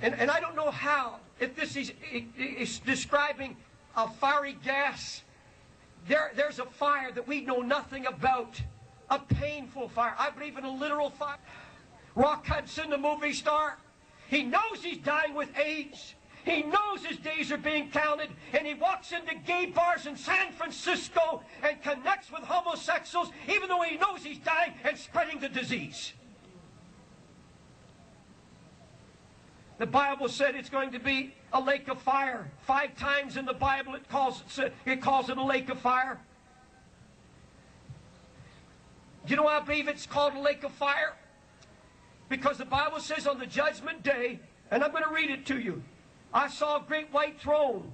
[0.02, 1.94] and, and I don't know how, if this is,
[2.38, 3.56] is describing
[3.96, 5.24] a fiery gas,
[6.08, 8.62] there, there's a fire that we know nothing about,
[9.10, 10.16] a painful fire.
[10.18, 11.38] I believe in a literal fire.
[12.16, 13.78] Rock Hudson, the movie star,
[14.28, 16.16] he knows he's dying with AIDS.
[16.46, 20.52] He knows his days are being counted, and he walks into gay bars in San
[20.54, 26.14] Francisco and connects with homosexuals, even though he knows he's dying and spreading the disease.
[29.80, 32.52] The Bible said it's going to be a lake of fire.
[32.68, 36.20] Five times in the Bible it calls it, it calls it a lake of fire.
[39.26, 41.14] You know why I believe it's called a lake of fire?
[42.28, 44.40] Because the Bible says on the judgment day,
[44.70, 45.82] and I'm going to read it to you.
[46.34, 47.92] I saw a great white throne,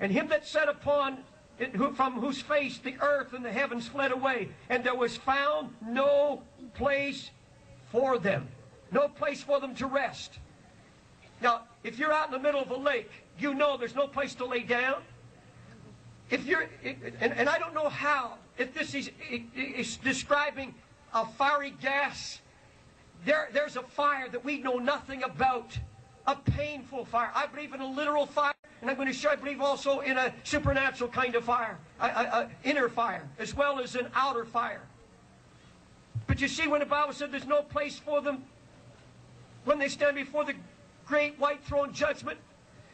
[0.00, 1.18] and him that sat upon
[1.58, 5.16] it, who, from whose face the earth and the heavens fled away, and there was
[5.16, 6.42] found no
[6.74, 7.30] place
[7.90, 8.48] for them,
[8.90, 10.38] no place for them to rest.
[11.42, 14.34] Now, if you're out in the middle of a lake, you know there's no place
[14.36, 15.02] to lay down.
[16.30, 19.10] If you're, and, and I don't know how, if this is,
[19.54, 20.74] is describing
[21.12, 22.40] a fiery gas,
[23.24, 25.76] there, there's a fire that we know nothing about
[26.26, 27.30] a painful fire.
[27.34, 30.16] I believe in a literal fire, and I'm going to show I believe also in
[30.16, 34.82] a supernatural kind of fire, an inner fire, as well as an outer fire.
[36.26, 38.44] But you see, when the Bible said there's no place for them,
[39.64, 40.54] when they stand before the
[41.06, 42.38] great white throne judgment,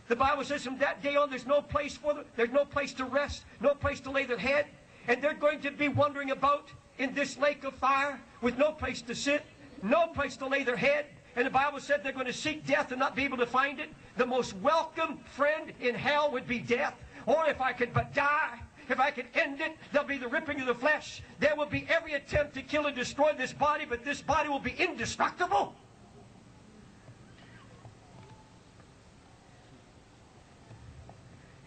[0.09, 2.25] the Bible says from that day on, there's no place for them.
[2.35, 4.66] There's no place to rest, no place to lay their head.
[5.07, 9.03] And they're going to be wandering about in this lake of fire with no place
[9.03, 9.44] to sit,
[9.83, 12.90] no place to lay their head, and the Bible said they're going to seek death
[12.90, 13.90] and not be able to find it.
[14.16, 16.94] The most welcome friend in hell would be death.
[17.27, 20.61] Or if I could but die, if I could end it, there'll be the ripping
[20.61, 21.23] of the flesh.
[21.38, 24.59] There will be every attempt to kill and destroy this body, but this body will
[24.59, 25.75] be indestructible.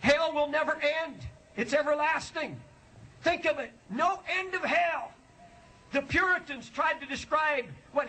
[0.02, 1.18] Hell will never end.
[1.56, 2.60] It's everlasting.
[3.22, 3.72] Think of it.
[3.90, 5.12] No end of hell.
[5.92, 8.08] The Puritans tried to describe what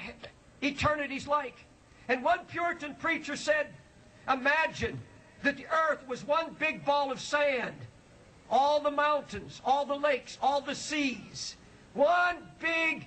[0.62, 1.64] eternity's like.
[2.08, 3.68] And one Puritan preacher said,
[4.30, 5.00] Imagine
[5.42, 7.74] that the earth was one big ball of sand.
[8.50, 11.56] All the mountains, all the lakes, all the seas.
[11.94, 13.06] One big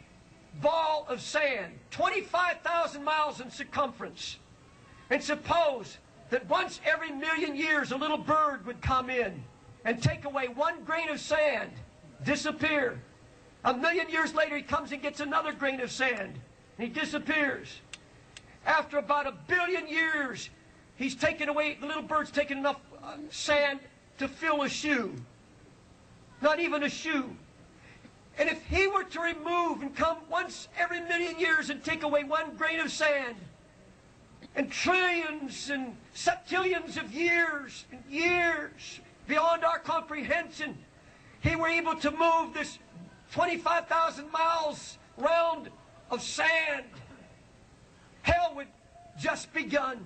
[0.62, 4.38] ball of sand, 25,000 miles in circumference.
[5.10, 5.98] And suppose
[6.30, 9.44] that once every million years a little bird would come in
[9.84, 11.72] and take away one grain of sand,
[12.24, 13.00] disappear.
[13.64, 16.40] A million years later, he comes and gets another grain of sand,
[16.78, 17.82] and he disappears.
[18.66, 20.50] After about a billion years,
[20.96, 23.80] he's taken away, the little bird's taken enough uh, sand
[24.18, 25.14] to fill a shoe.
[26.42, 27.36] Not even a shoe.
[28.38, 32.24] And if he were to remove and come once every million years and take away
[32.24, 33.36] one grain of sand,
[34.56, 40.78] and trillions and septillions of years and years beyond our comprehension,
[41.42, 42.80] he were able to move this
[43.32, 45.70] 25,000 miles round
[46.10, 46.86] of sand
[48.26, 48.68] Hell would
[49.20, 50.04] just begun.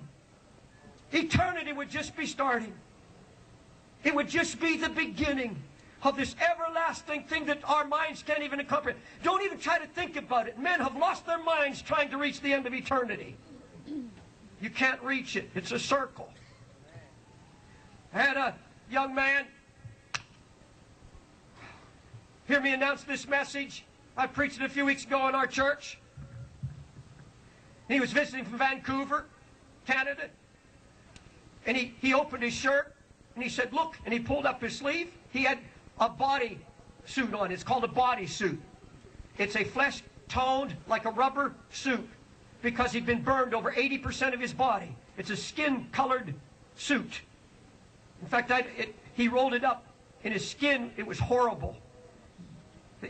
[1.10, 2.74] Eternity would just be starting.
[4.04, 5.56] It would just be the beginning
[6.02, 9.02] of this everlasting thing that our minds can't even comprehend.
[9.22, 10.58] Don't even try to think about it.
[10.58, 13.36] Men have lost their minds trying to reach the end of eternity.
[14.60, 15.50] You can't reach it.
[15.54, 16.28] It's a circle.
[18.12, 18.54] I had a
[18.90, 19.46] young man
[22.50, 23.84] hear me announce this message.
[24.16, 25.98] I preached it a few weeks ago in our church.
[27.88, 29.26] He was visiting from Vancouver,
[29.86, 30.24] Canada.
[31.64, 32.94] And he, he opened his shirt
[33.36, 33.96] and he said, Look.
[34.04, 35.12] And he pulled up his sleeve.
[35.30, 35.58] He had
[36.00, 36.58] a body
[37.06, 37.52] suit on.
[37.52, 38.60] It's called a body suit.
[39.38, 42.08] It's a flesh toned, like a rubber suit,
[42.62, 44.94] because he'd been burned over 80% of his body.
[45.16, 46.34] It's a skin colored
[46.76, 47.22] suit.
[48.20, 49.86] In fact, it, he rolled it up
[50.24, 50.92] in his skin.
[50.96, 51.76] It was horrible.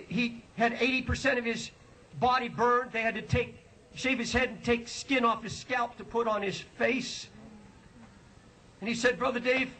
[0.09, 1.71] He had 80% of his
[2.19, 2.93] body burned.
[2.93, 3.59] They had to take
[3.95, 7.27] shave his head and take skin off his scalp to put on his face.
[8.81, 9.71] And he said, Brother Dave,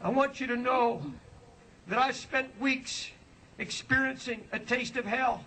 [0.00, 1.02] I want you to know
[1.88, 3.10] that I've spent weeks
[3.58, 5.44] experiencing a taste of hell.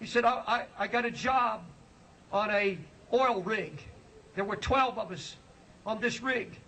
[0.00, 0.42] He said, I,
[0.78, 1.62] I, I got a job
[2.32, 2.78] on a
[3.12, 3.82] oil rig.
[4.34, 5.36] There were 12 of us
[5.86, 6.58] on this rig.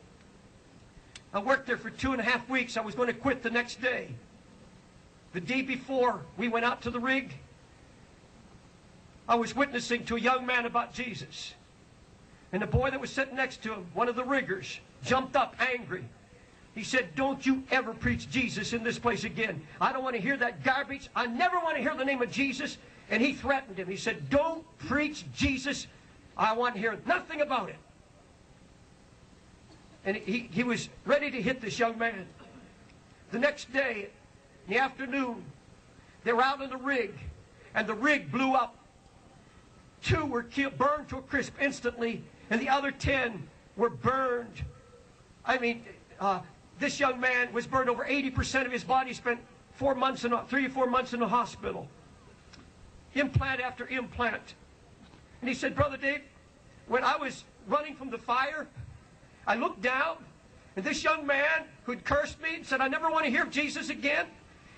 [1.34, 2.76] I worked there for two and a half weeks.
[2.76, 4.08] I was going to quit the next day.
[5.34, 7.34] The day before we went out to the rig,
[9.28, 11.52] I was witnessing to a young man about Jesus.
[12.50, 15.54] And the boy that was sitting next to him, one of the riggers, jumped up
[15.58, 16.04] angry.
[16.74, 19.60] He said, Don't you ever preach Jesus in this place again.
[19.80, 21.10] I don't want to hear that garbage.
[21.14, 22.78] I never want to hear the name of Jesus.
[23.10, 23.88] And he threatened him.
[23.88, 25.86] He said, Don't preach Jesus.
[26.36, 27.76] I want to hear nothing about it.
[30.04, 32.26] And he, he was ready to hit this young man.
[33.30, 34.08] The next day,
[34.66, 35.44] in the afternoon,
[36.24, 37.12] they were out in the rig,
[37.74, 38.76] and the rig blew up.
[40.02, 44.64] Two were killed, burned to a crisp instantly, and the other ten were burned.
[45.44, 45.84] I mean,
[46.20, 46.40] uh,
[46.78, 49.40] this young man was burned over 80% of his body, spent
[49.72, 51.88] four months in, three or four months in the hospital.
[53.14, 54.54] Implant after implant.
[55.40, 56.22] And he said, Brother Dave,
[56.86, 58.66] when I was running from the fire,
[59.46, 60.16] I looked down,
[60.76, 63.50] and this young man who'd cursed me and said, I never want to hear of
[63.50, 64.26] Jesus again,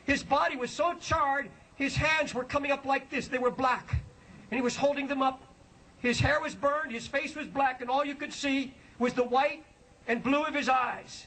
[0.04, 3.28] his body was so charred, his hands were coming up like this.
[3.28, 4.02] They were black.
[4.50, 5.42] And he was holding them up.
[5.98, 9.24] His hair was burned, his face was black, and all you could see was the
[9.24, 9.64] white
[10.08, 11.26] and blue of his eyes.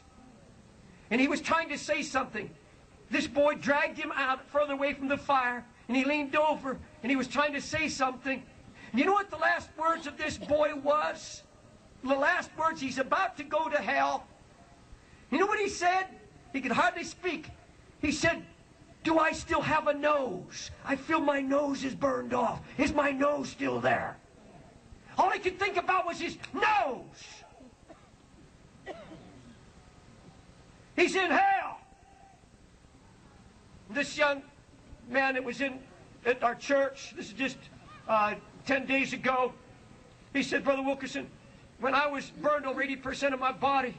[1.12, 2.50] And he was trying to say something.
[3.10, 7.10] This boy dragged him out further away from the fire, and he leaned over, and
[7.10, 8.44] he was trying to say something.
[8.92, 11.44] And you know what the last words of this boy was?
[12.04, 14.26] The last words, he's about to go to hell.
[15.32, 16.06] You know what he said?
[16.52, 17.50] He could hardly speak.
[18.02, 18.44] He said,
[19.04, 20.72] do I still have a nose?
[20.86, 22.62] I feel my nose is burned off.
[22.78, 24.18] Is my nose still there?
[25.18, 27.44] All he could think about was his nose.
[30.96, 31.80] He's in hell.
[33.90, 34.42] This young
[35.10, 35.80] man that was in
[36.26, 37.58] at our church, this is just
[38.08, 38.36] uh,
[38.66, 39.54] 10 days ago,
[40.34, 41.28] he said, Brother Wilkerson,
[41.80, 43.96] when I was burned over 80% of my body,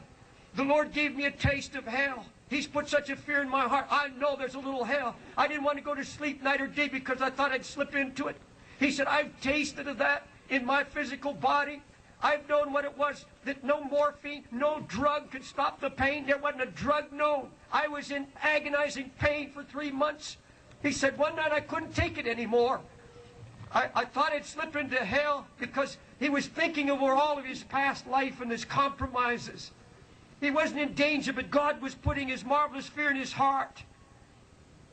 [0.55, 2.27] the Lord gave me a taste of hell.
[2.49, 3.87] He's put such a fear in my heart.
[3.90, 5.17] I know there's a little hell.
[5.37, 7.95] I didn't want to go to sleep night or day because I thought I'd slip
[7.95, 8.37] into it.
[8.79, 11.83] He said, I've tasted of that in my physical body.
[12.23, 16.27] I've known what it was that no morphine, no drug could stop the pain.
[16.27, 17.51] There wasn't a drug known.
[17.73, 20.38] I was in agonizing pain for three months.
[20.85, 22.79] He said, one night I couldn't take it anymore.
[23.73, 27.64] I, I thought I'd slip into hell because he was thinking over all of his
[27.64, 29.70] past life and his compromises.
[30.42, 33.83] He wasn't in danger, but God was putting his marvelous fear in his heart.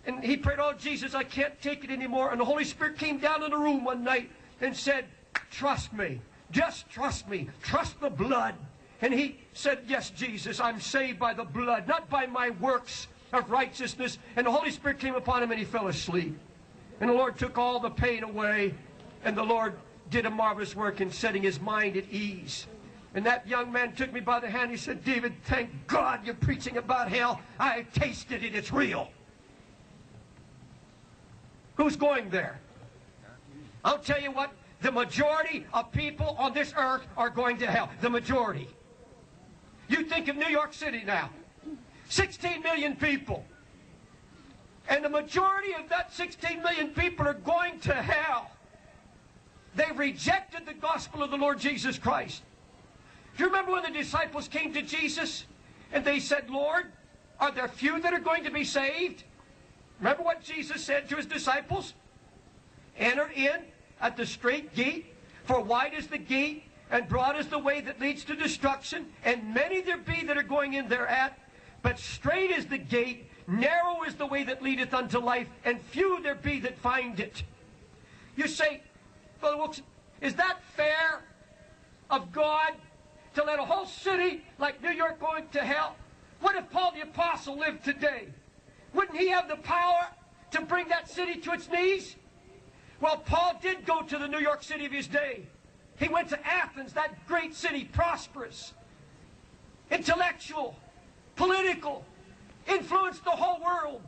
[0.06, 2.32] And he prayed, Oh, Jesus, I can't take it anymore.
[2.32, 5.06] And the Holy Spirit came down in the room one night and said,
[5.52, 6.22] Trust me.
[6.52, 7.50] Just trust me.
[7.62, 8.56] Trust the blood.
[9.02, 13.50] And he said, Yes, Jesus, I'm saved by the blood, not by my works of
[13.50, 14.18] righteousness.
[14.36, 16.38] And the Holy Spirit came upon him and he fell asleep.
[17.00, 18.74] And the Lord took all the pain away.
[19.24, 19.74] And the Lord
[20.10, 22.68] did a marvelous work in setting his mind at ease.
[23.14, 24.72] And that young man took me by the hand.
[24.72, 27.42] He said, David, thank God you're preaching about hell.
[27.60, 28.56] I tasted it.
[28.56, 29.10] It's real.
[31.76, 32.60] Who's going there?
[33.84, 37.90] I'll tell you what, the majority of people on this earth are going to hell.
[38.02, 38.68] The majority.
[39.88, 41.30] You think of New York City now.
[42.12, 43.46] 16 million people.
[44.90, 48.52] And the majority of that 16 million people are going to hell.
[49.76, 52.44] They rejected the gospel of the Lord Jesus Christ.
[53.38, 55.46] Do you remember when the disciples came to Jesus
[55.94, 56.88] and they said, Lord,
[57.40, 59.24] are there few that are going to be saved?
[60.00, 61.94] Remember what Jesus said to his disciples?
[62.98, 63.62] Enter in
[64.02, 65.06] at the strait gate,
[65.46, 69.54] for wide is the gate, and broad is the way that leads to destruction, and
[69.54, 71.38] many there be that are going in thereat.
[71.82, 76.22] But strait is the gate, narrow is the way that leadeth unto life, and few
[76.22, 77.44] there be that find it.
[78.36, 78.82] You say,
[79.40, 79.84] Brother Wilson,
[80.22, 81.24] is that fair
[82.10, 82.74] of God
[83.34, 85.96] to let a whole city like New York go into hell?
[86.40, 88.28] What if Paul the Apostle lived today?
[88.94, 90.08] Wouldn't he have the power
[90.52, 92.16] to bring that city to its knees?
[93.00, 95.44] Well, Paul did go to the New York City of his day.
[95.98, 98.74] He went to Athens, that great city, prosperous,
[99.90, 100.76] intellectual,
[101.36, 102.06] political,
[102.68, 104.02] influenced the whole world.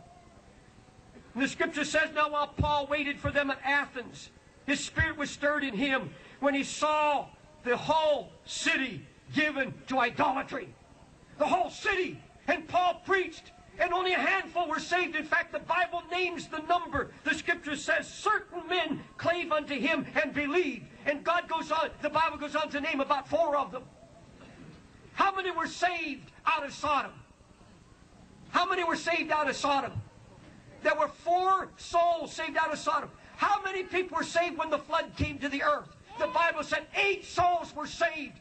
[1.33, 4.29] And the scripture says now while Paul waited for them at Athens,
[4.65, 7.27] his spirit was stirred in him when he saw
[7.63, 10.69] the whole city given to idolatry.
[11.39, 12.19] The whole city.
[12.47, 15.15] And Paul preached, and only a handful were saved.
[15.15, 17.11] In fact, the Bible names the number.
[17.23, 20.85] The scripture says certain men clave unto him and believed.
[21.05, 23.83] And God goes on, the Bible goes on to name about four of them.
[25.13, 27.11] How many were saved out of Sodom?
[28.49, 29.93] How many were saved out of Sodom?
[30.83, 33.09] There were four souls saved out of Sodom.
[33.37, 35.89] How many people were saved when the flood came to the earth?
[36.19, 38.39] The Bible said eight souls were saved.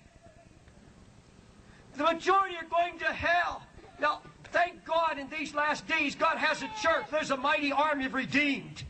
[1.97, 3.63] The majority are going to hell.
[4.01, 7.07] Now, thank God in these last days, God has a church.
[7.11, 8.83] There's a mighty army of redeemed.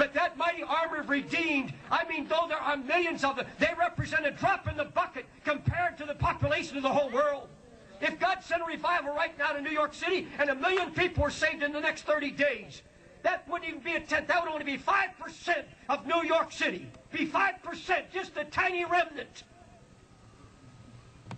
[0.00, 3.68] But that mighty army of redeemed, I mean, though there are millions of them, they
[3.78, 7.48] represent a drop in the bucket compared to the population of the whole world.
[8.00, 11.24] If God sent a revival right now to New York City and a million people
[11.24, 12.80] were saved in the next 30 days,
[13.24, 14.26] that wouldn't even be a tenth.
[14.28, 16.90] That would only be 5% of New York City.
[17.12, 19.44] Be 5%, just a tiny remnant.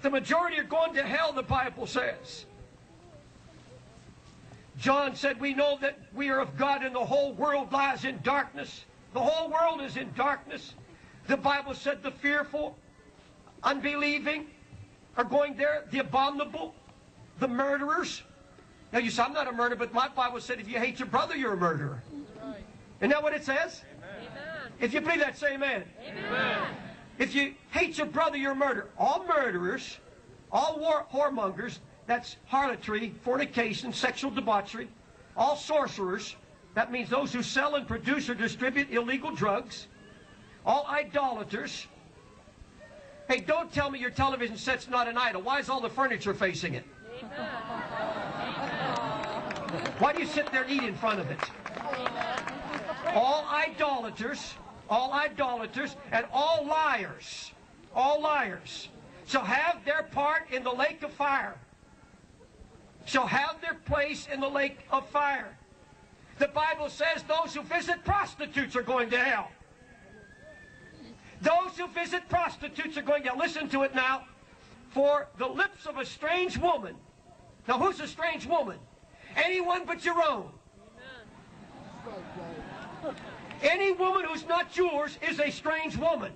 [0.03, 2.47] The majority are going to hell, the Bible says.
[4.79, 8.21] John said, We know that we are of God and the whole world lies in
[8.23, 8.85] darkness.
[9.13, 10.75] The whole world is in darkness.
[11.27, 12.77] The Bible said the fearful,
[13.63, 14.47] unbelieving
[15.17, 16.75] are going there, the abominable,
[17.39, 18.23] the murderers.
[18.93, 21.09] Now you say, I'm not a murderer, but my Bible said if you hate your
[21.09, 22.03] brother, you're a murderer.
[22.43, 22.65] Right.
[23.01, 23.83] Isn't that what it says?
[23.99, 24.73] Amen.
[24.81, 25.85] If you believe that, say amen.
[26.07, 26.67] amen.
[27.19, 28.89] If you hate your brother, you're a murderer.
[28.99, 29.99] All murderers,
[30.51, 34.89] all war, whoremongers, that's harlotry, fornication, sexual debauchery,
[35.37, 36.37] all sorcerers,
[36.75, 39.87] that means those who sell and produce or distribute illegal drugs,
[40.65, 41.87] all idolaters.
[43.29, 45.43] Hey, don't tell me your television set's not an idol.
[45.43, 46.85] Why is all the furniture facing it?
[49.99, 51.39] Why do you sit there and eat in front of it?
[53.15, 54.55] All idolaters,
[54.89, 57.53] all idolaters, and all liars,
[57.95, 58.89] all liars
[59.27, 61.55] shall have their part in the lake of fire,
[63.05, 65.57] shall have their place in the lake of fire.
[66.39, 69.51] The Bible says those who visit prostitutes are going to hell.
[71.41, 73.39] Those who visit prostitutes are going to hell.
[73.39, 74.25] Listen to it now.
[74.91, 76.95] For the lips of a strange woman.
[77.67, 78.79] Now, who's a strange woman?
[79.37, 80.51] Anyone but your own.
[83.63, 86.33] Any woman who's not yours is a strange woman,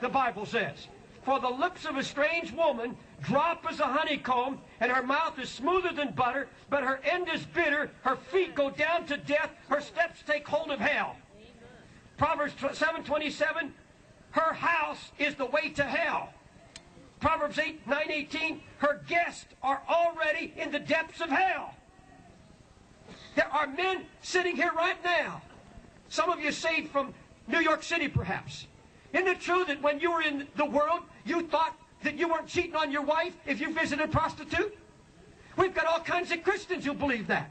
[0.00, 0.86] the Bible says.
[1.28, 5.50] For the lips of a strange woman drop as a honeycomb, and her mouth is
[5.50, 7.90] smoother than butter, but her end is bitter.
[8.00, 9.50] Her feet go down to death.
[9.68, 11.16] Her steps take hold of hell.
[12.16, 13.74] Proverbs 7:27.
[14.30, 16.32] Her house is the way to hell.
[17.20, 18.62] Proverbs 8, 9, 18.
[18.78, 21.74] Her guests are already in the depths of hell.
[23.34, 25.42] There are men sitting here right now.
[26.08, 27.12] Some of you saved from
[27.46, 28.66] New York City, perhaps.
[29.12, 32.46] Isn't it true that when you were in the world, you thought that you weren't
[32.46, 34.76] cheating on your wife if you visited a prostitute?
[35.56, 37.50] We've got all kinds of Christians who believe that.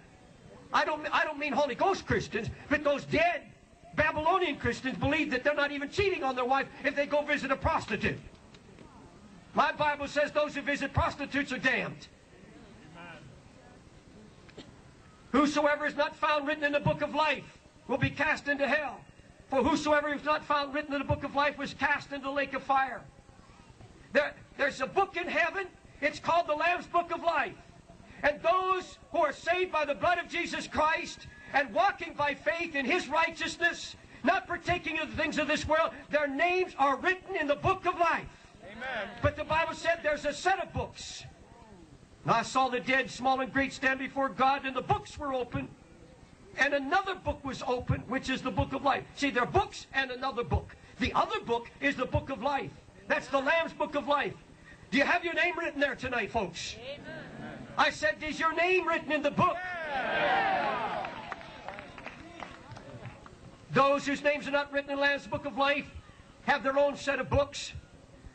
[0.73, 3.43] I don't, I don't mean Holy Ghost Christians, but those dead
[3.95, 7.51] Babylonian Christians believe that they're not even cheating on their wife if they go visit
[7.51, 8.19] a prostitute.
[9.55, 12.07] My Bible says those who visit prostitutes are damned.
[15.31, 17.43] Whosoever is not found written in the book of life
[17.87, 19.01] will be cast into hell.
[19.49, 22.31] For whosoever is not found written in the book of life was cast into the
[22.31, 23.01] lake of fire.
[24.11, 25.67] There, there's a book in heaven.
[26.01, 27.55] It's called the Lamb's Book of Life.
[28.23, 32.75] And those who are saved by the blood of Jesus Christ and walking by faith
[32.75, 37.35] in his righteousness, not partaking of the things of this world, their names are written
[37.35, 38.25] in the book of life.
[38.63, 39.09] Amen.
[39.21, 41.23] But the Bible said there's a set of books.
[42.23, 45.33] And I saw the dead, small and great, stand before God, and the books were
[45.33, 45.69] open.
[46.57, 49.03] And another book was open, which is the book of life.
[49.15, 50.75] See, there are books and another book.
[50.99, 52.71] The other book is the book of life.
[53.07, 54.33] That's the Lamb's book of life.
[54.89, 56.75] Do you have your name written there tonight, folks?
[56.79, 57.57] Amen.
[57.77, 59.55] I said, is your name written in the book?
[59.89, 61.07] Yeah.
[63.71, 65.85] Those whose names are not written in the Lamb's book of life
[66.45, 67.73] have their own set of books.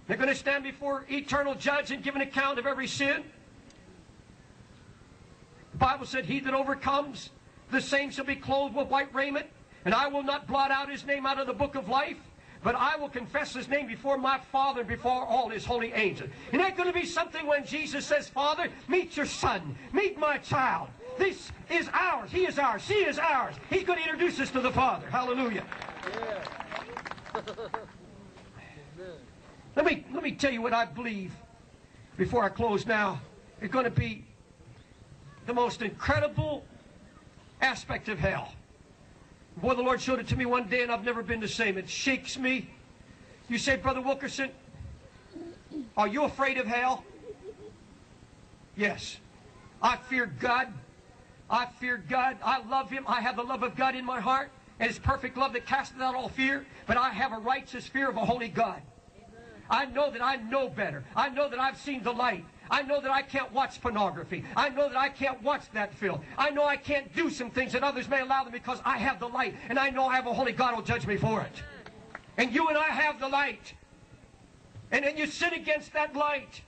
[0.06, 3.24] They're going to stand before eternal judge and give an account of every sin.
[5.72, 7.30] The Bible said, He that overcomes,
[7.72, 9.46] the same shall be clothed with white raiment,
[9.84, 12.18] and I will not blot out his name out of the book of life,
[12.62, 16.30] but I will confess his name before my Father and before all his holy angels.
[16.48, 20.38] Isn't that going to be something when Jesus says, Father, meet your son, meet my
[20.38, 20.88] child.
[21.18, 22.30] This is ours.
[22.30, 22.82] He is ours.
[22.82, 23.56] She is ours.
[23.68, 25.08] He's going to introduce us to the Father.
[25.10, 25.64] Hallelujah.
[26.20, 27.40] Yeah.
[29.76, 31.32] let me let me tell you what I believe
[32.16, 33.20] before I close now.
[33.60, 34.24] It's going to be
[35.46, 36.64] the most incredible
[37.62, 38.52] aspect of hell.
[39.56, 41.78] Boy, the Lord showed it to me one day, and I've never been the same.
[41.78, 42.68] It shakes me.
[43.48, 44.50] You say, Brother Wilkerson,
[45.96, 47.04] are you afraid of hell?
[48.76, 49.18] Yes.
[49.82, 50.72] I fear God.
[51.50, 52.38] I fear God.
[52.42, 53.04] I love Him.
[53.06, 54.50] I have the love of God in my heart,
[54.80, 56.66] and His perfect love that casteth out all fear.
[56.86, 58.80] But I have a righteous fear of a holy God.
[59.68, 61.04] I know that I know better.
[61.14, 62.44] I know that I've seen the light.
[62.72, 64.44] I know that I can't watch pornography.
[64.56, 66.22] I know that I can't watch that film.
[66.38, 69.20] I know I can't do some things that others may allow them because I have
[69.20, 69.54] the light.
[69.68, 71.62] And I know I have a holy God who'll judge me for it.
[72.38, 73.74] And you and I have the light.
[74.90, 76.62] And then you sin against that light.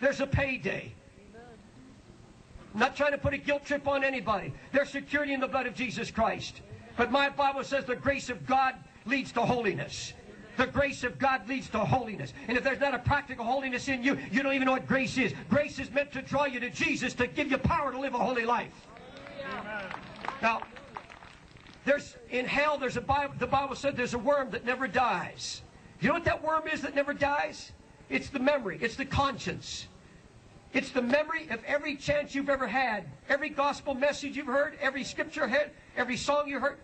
[0.00, 0.94] There's a payday.
[2.72, 4.54] I'm not trying to put a guilt trip on anybody.
[4.72, 6.62] There's security in the blood of Jesus Christ.
[6.96, 8.74] But my Bible says the grace of God
[9.04, 10.14] leads to holiness.
[10.56, 12.32] The grace of God leads to holiness.
[12.48, 15.18] And if there's not a practical holiness in you, you don't even know what grace
[15.18, 15.34] is.
[15.50, 18.18] Grace is meant to draw you to Jesus to give you power to live a
[18.18, 18.72] holy life.
[20.42, 20.62] Now,
[21.84, 25.62] there's in hell, there's a Bible, the Bible said there's a worm that never dies.
[26.00, 27.72] You know what that worm is that never dies?
[28.08, 29.88] It's the memory, it's the conscience.
[30.72, 35.04] It's the memory of every chance you've ever had, every gospel message you've heard, every
[35.04, 36.78] scripture heard, every song you heard.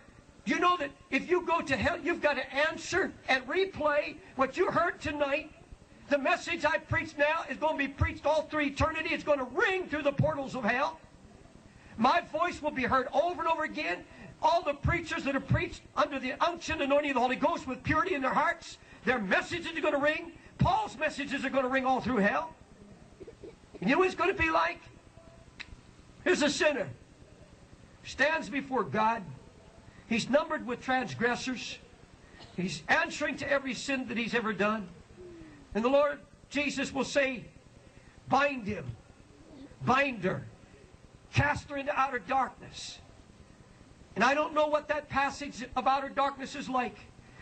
[0.45, 4.57] You know that if you go to hell, you've got to answer and replay what
[4.57, 5.51] you heard tonight.
[6.09, 9.09] The message I preach now is going to be preached all through eternity.
[9.11, 10.99] It's going to ring through the portals of hell.
[11.97, 14.03] My voice will be heard over and over again.
[14.41, 17.65] All the preachers that have preached under the unction and anointing of the Holy Ghost
[17.65, 20.33] with purity in their hearts, their messages are going to ring.
[20.57, 22.53] Paul's messages are going to ring all through hell.
[23.79, 24.81] You know what it's going to be like?
[26.25, 26.89] Here's a sinner.
[28.03, 29.23] Stands before God
[30.07, 31.77] He's numbered with transgressors.
[32.55, 34.87] He's answering to every sin that he's ever done.
[35.73, 37.45] And the Lord Jesus will say,
[38.29, 38.85] Bind him,
[39.85, 40.45] bind her,
[41.33, 42.99] cast her into outer darkness.
[44.15, 46.97] And I don't know what that passage of outer darkness is like,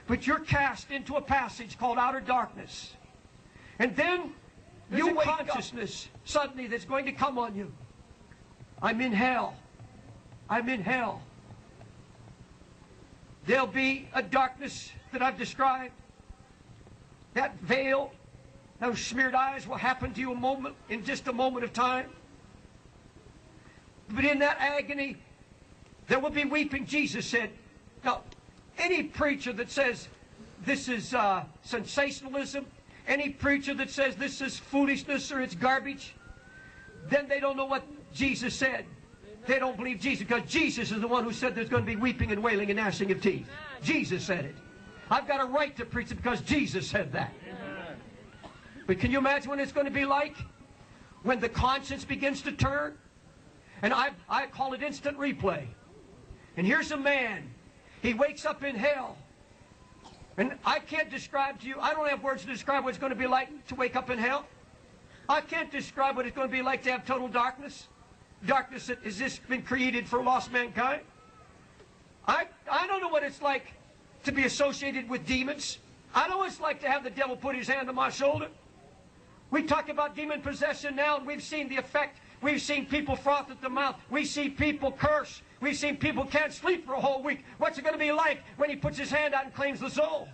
[0.07, 2.95] but you're cast into a passage called outer darkness.
[3.79, 4.33] And then
[4.89, 6.21] There's you consciousness up.
[6.23, 7.71] suddenly that's going to come on you.
[8.81, 9.55] I'm in hell.
[10.49, 11.21] I'm in hell.
[13.51, 15.91] There'll be a darkness that I've described.
[17.33, 18.13] That veil,
[18.79, 22.11] those smeared eyes will happen to you a moment, in just a moment of time.
[24.07, 25.17] But in that agony,
[26.07, 27.49] there will be weeping, Jesus said.
[28.05, 28.21] Now,
[28.77, 30.07] any preacher that says
[30.63, 32.65] this is uh, sensationalism,
[33.05, 36.15] any preacher that says this is foolishness or it's garbage,
[37.09, 37.83] then they don't know what
[38.13, 38.85] Jesus said.
[39.47, 41.95] They don't believe Jesus because Jesus is the one who said there's going to be
[41.95, 43.47] weeping and wailing and gnashing of teeth.
[43.81, 44.55] Jesus said it.
[45.09, 47.33] I've got a right to preach it because Jesus said that.
[48.87, 50.35] But can you imagine what it's going to be like?
[51.23, 52.97] When the conscience begins to turn?
[53.81, 55.65] And I, I call it instant replay.
[56.55, 57.51] And here's a man.
[58.01, 59.17] He wakes up in hell.
[60.37, 63.11] And I can't describe to you, I don't have words to describe what it's going
[63.11, 64.45] to be like to wake up in hell.
[65.27, 67.87] I can't describe what it's going to be like to have total darkness
[68.45, 71.01] darkness that has this been created for lost mankind?
[72.27, 73.73] I, I don't know what it's like
[74.23, 75.79] to be associated with demons.
[76.13, 78.47] I know what it's like to have the devil put his hand on my shoulder.
[79.49, 82.19] We talk about demon possession now, and we've seen the effect.
[82.41, 83.95] We've seen people froth at the mouth.
[84.09, 85.41] We see people curse.
[85.59, 87.43] We've seen people can't sleep for a whole week.
[87.57, 89.89] What's it going to be like when he puts his hand out and claims the
[89.89, 90.27] soul?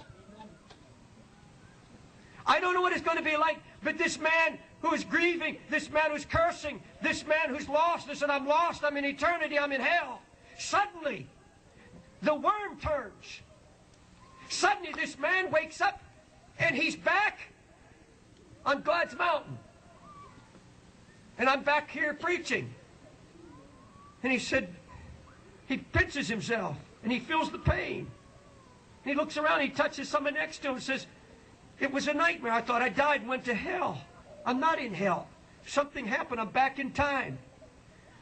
[2.45, 5.57] I don't know what it's going to be like, but this man who is grieving,
[5.69, 9.59] this man who's cursing, this man who's lost this and I'm lost, I'm in eternity,
[9.59, 10.21] I'm in hell.
[10.57, 11.27] Suddenly,
[12.21, 13.41] the worm turns.
[14.49, 16.01] Suddenly, this man wakes up
[16.59, 17.39] and he's back
[18.65, 19.57] on God's mountain.
[21.37, 22.73] And I'm back here preaching.
[24.23, 24.73] And he said,
[25.67, 28.07] he pinches himself and he feels the pain.
[29.03, 31.07] And he looks around, he touches someone next to him and says,
[31.79, 32.51] It was a nightmare.
[32.51, 34.01] I thought I died and went to hell.
[34.47, 35.27] I'm not in hell.
[35.65, 36.39] Something happened.
[36.39, 37.37] I'm back in time.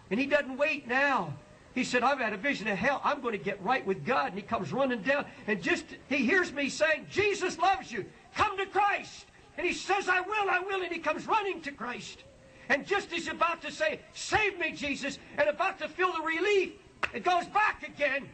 [0.09, 1.35] And he doesn't wait now.
[1.75, 2.99] He said, I've had a vision of hell.
[3.03, 4.29] I'm going to get right with God.
[4.29, 5.25] And he comes running down.
[5.45, 8.05] And just, he hears me saying, Jesus loves you.
[8.35, 9.27] Come to Christ.
[9.57, 10.81] And he says, I will, I will.
[10.81, 12.23] And he comes running to Christ.
[12.69, 16.21] And just as he's about to say, Save me, Jesus, and about to feel the
[16.21, 16.71] relief,
[17.13, 18.27] it goes back again.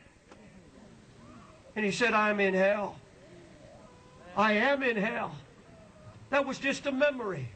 [1.76, 2.96] And he said, I'm in hell.
[4.38, 5.36] I am in hell.
[6.30, 7.50] That was just a memory.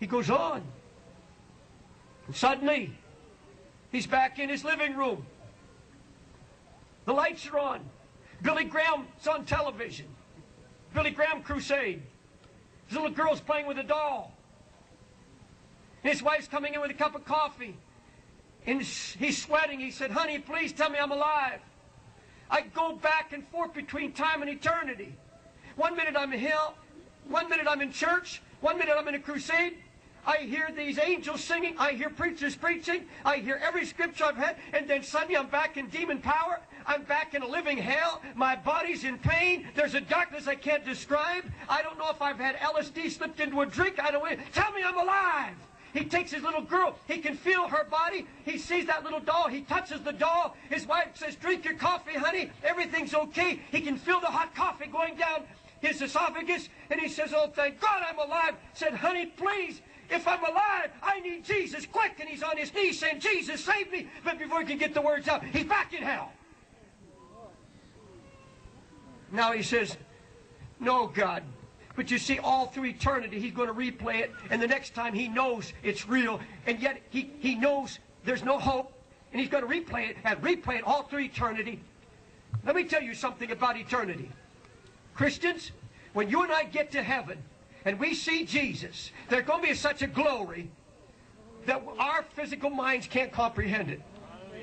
[0.00, 0.62] He goes on.
[2.26, 2.92] And suddenly,
[3.92, 5.24] he's back in his living room.
[7.04, 7.80] The lights are on.
[8.42, 10.06] Billy Graham's on television.
[10.92, 12.02] Billy Graham crusade.
[12.88, 14.32] His little girl's playing with a doll.
[16.02, 17.76] His wife's coming in with a cup of coffee.
[18.66, 19.80] And he's sweating.
[19.80, 21.60] He said, Honey, please tell me I'm alive.
[22.50, 25.16] I go back and forth between time and eternity.
[25.76, 26.74] One minute I'm in hell.
[27.28, 28.42] One minute I'm in church.
[28.60, 29.78] One minute I'm in a crusade.
[30.26, 31.76] I hear these angels singing.
[31.78, 33.04] I hear preachers preaching.
[33.24, 34.56] I hear every scripture I've had.
[34.72, 36.60] And then suddenly I'm back in demon power.
[36.84, 38.20] I'm back in a living hell.
[38.34, 39.68] My body's in pain.
[39.74, 41.44] There's a darkness I can't describe.
[41.68, 44.00] I don't know if I've had LSD slipped into a drink.
[44.02, 44.26] I don't.
[44.52, 45.54] Tell me I'm alive.
[45.92, 46.98] He takes his little girl.
[47.06, 48.26] He can feel her body.
[48.44, 49.48] He sees that little doll.
[49.48, 50.54] He touches the doll.
[50.68, 52.50] His wife says, Drink your coffee, honey.
[52.64, 53.60] Everything's okay.
[53.70, 55.44] He can feel the hot coffee going down
[55.80, 56.68] his esophagus.
[56.90, 58.54] And he says, Oh, thank God I'm alive.
[58.74, 59.80] Said, Honey, please.
[60.10, 62.16] If I'm alive, I need Jesus quick.
[62.20, 64.08] And he's on his knees saying, Jesus, save me.
[64.24, 66.32] But before he can get the words out, he's back in hell.
[69.32, 69.96] Now he says,
[70.78, 71.42] No, God,
[71.96, 74.32] but you see, all through eternity, he's going to replay it.
[74.50, 76.38] And the next time he knows it's real.
[76.66, 78.92] And yet he, he knows there's no hope.
[79.32, 81.80] And he's going to replay it and replay it all through eternity.
[82.64, 84.30] Let me tell you something about eternity.
[85.14, 85.72] Christians,
[86.12, 87.42] when you and I get to heaven
[87.86, 90.68] and we see Jesus, there's going to be such a glory
[91.66, 94.02] that our physical minds can't comprehend it.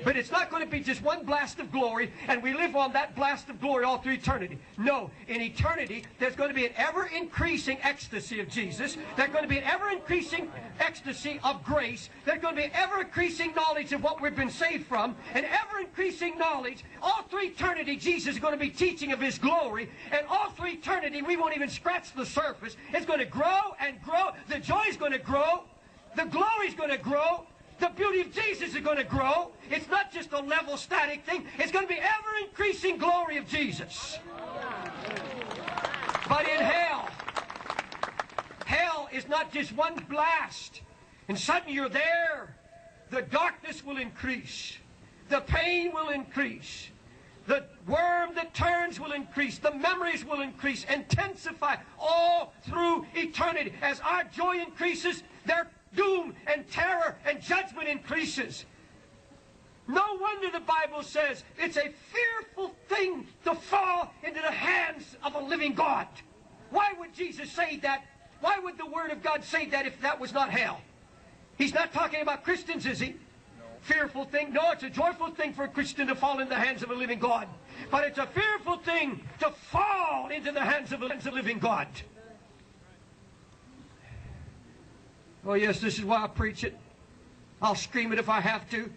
[0.02, 2.92] But it's not going to be just one blast of glory and we live on
[2.92, 4.58] that blast of glory all through eternity.
[4.78, 8.96] No, in eternity, there's going to be an ever increasing ecstasy of Jesus.
[9.16, 12.10] There's going to be an ever increasing ecstasy of grace.
[12.24, 15.80] There's going to be ever increasing knowledge of what we've been saved from, an ever
[15.80, 16.84] increasing knowledge.
[17.02, 19.90] All through eternity, Jesus is going to be teaching of His glory.
[20.12, 22.76] And all through eternity, we won't even scratch the surface.
[22.92, 24.30] It's going to grow and grow.
[24.48, 25.64] The joy is going to grow.
[26.16, 27.46] The glory is going to grow.
[27.78, 29.52] The beauty of Jesus is going to grow.
[29.70, 31.46] It's not just a level static thing.
[31.58, 34.18] It's going to be ever increasing glory of Jesus.
[36.28, 37.08] But in hell,
[38.64, 40.82] hell is not just one blast.
[41.28, 42.56] And suddenly you're there.
[43.10, 44.78] The darkness will increase.
[45.28, 46.88] The pain will increase.
[47.46, 49.58] The worm that turns will increase.
[49.58, 53.74] The memories will increase, intensify all through eternity.
[53.82, 58.64] As our joy increases, their doom and terror and judgment increases.
[59.86, 65.34] No wonder the Bible says it's a fearful thing to fall into the hands of
[65.34, 66.06] a living God.
[66.70, 68.04] Why would Jesus say that?
[68.40, 70.80] Why would the Word of God say that if that was not hell?
[71.56, 73.10] He's not talking about Christians, is he?
[73.10, 73.64] No.
[73.82, 74.52] Fearful thing?
[74.52, 76.94] No, it's a joyful thing for a Christian to fall in the hands of a
[76.94, 77.46] living God.
[77.90, 81.88] But it's a fearful thing to fall into the hands of a living God.
[85.46, 86.76] Oh, yes, this is why I preach it.
[87.60, 88.90] I'll scream it if I have to.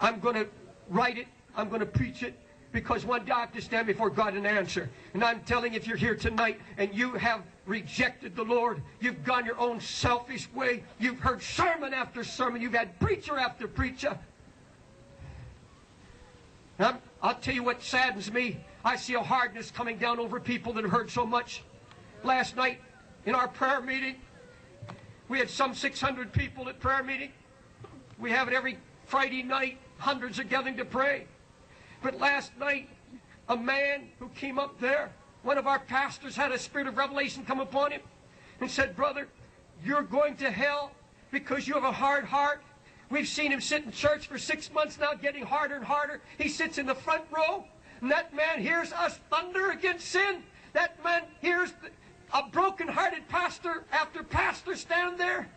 [0.00, 0.46] I'm going to
[0.88, 1.26] write it.
[1.56, 2.34] I'm going to preach it
[2.72, 4.88] because one day I have to stand before God and answer.
[5.14, 9.22] And I'm telling you, if you're here tonight and you have rejected the Lord, you've
[9.24, 14.18] gone your own selfish way, you've heard sermon after sermon, you've had preacher after preacher.
[16.78, 18.58] i will tell you what saddens me.
[18.84, 21.62] I see a hardness coming down over people that have heard so much.
[22.24, 22.80] Last night
[23.26, 24.16] in our prayer meeting,
[25.32, 27.32] we had some 600 people at prayer meeting.
[28.18, 28.76] We have it every
[29.06, 29.78] Friday night.
[29.96, 31.24] Hundreds are gathering to pray.
[32.02, 32.90] But last night,
[33.48, 35.10] a man who came up there,
[35.42, 38.02] one of our pastors had a spirit of revelation come upon him
[38.60, 39.26] and said, Brother,
[39.82, 40.92] you're going to hell
[41.30, 42.62] because you have a hard heart.
[43.08, 46.20] We've seen him sit in church for six months now, getting harder and harder.
[46.36, 47.64] He sits in the front row,
[48.02, 50.42] and that man hears us thunder against sin.
[50.74, 51.72] That man hears
[52.32, 55.48] a broken-hearted pastor after pastor stand there.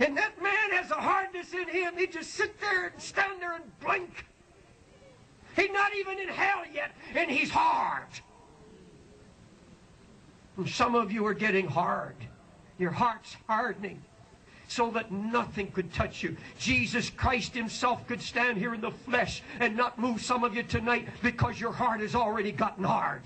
[0.00, 1.96] And that man has a hardness in him.
[1.96, 4.26] He just sit there and stand there and blink.
[5.54, 8.08] He's not even in hell yet, and he's hard.
[10.56, 12.16] And some of you are getting hard.
[12.78, 14.02] Your heart's hardening
[14.66, 16.36] so that nothing could touch you.
[16.58, 20.62] Jesus Christ himself could stand here in the flesh and not move some of you
[20.62, 23.22] tonight because your heart has already gotten hard.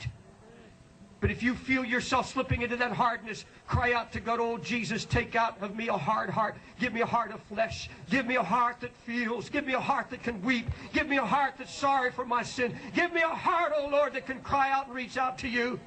[1.27, 5.05] But if you feel yourself slipping into that hardness, cry out to God, oh Jesus,
[5.05, 6.55] take out of me a hard heart.
[6.79, 7.91] Give me a heart of flesh.
[8.09, 9.51] Give me a heart that feels.
[9.51, 10.69] Give me a heart that can weep.
[10.93, 12.79] Give me a heart that's sorry for my sin.
[12.95, 15.81] Give me a heart, oh Lord, that can cry out and reach out to you.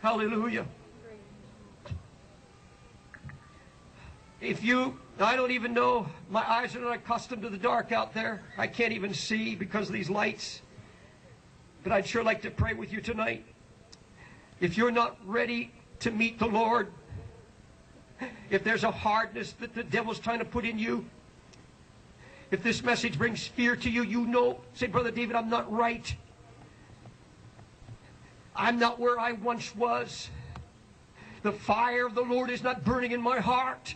[0.00, 0.66] Hallelujah.
[4.40, 8.14] If you, I don't even know, my eyes are not accustomed to the dark out
[8.14, 8.42] there.
[8.56, 10.60] I can't even see because of these lights.
[11.84, 13.44] But I'd sure like to pray with you tonight.
[14.58, 15.70] If you're not ready
[16.00, 16.88] to meet the Lord,
[18.50, 21.04] if there's a hardness that the devil's trying to put in you,
[22.50, 26.14] if this message brings fear to you, you know, say, Brother David, I'm not right.
[28.56, 30.30] I'm not where I once was.
[31.42, 33.94] The fire of the Lord is not burning in my heart.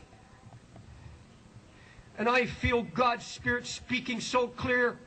[2.18, 4.99] And I feel God's Spirit speaking so clear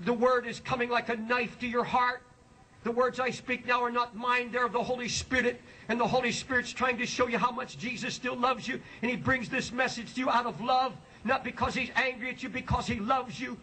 [0.00, 2.22] the word is coming like a knife to your heart.
[2.84, 5.60] The words I speak now are not mine, they're of the Holy Spirit.
[5.88, 8.80] And the Holy Spirit's trying to show you how much Jesus still loves you.
[9.02, 10.94] And He brings this message to you out of love,
[11.24, 13.58] not because He's angry at you, because He loves you.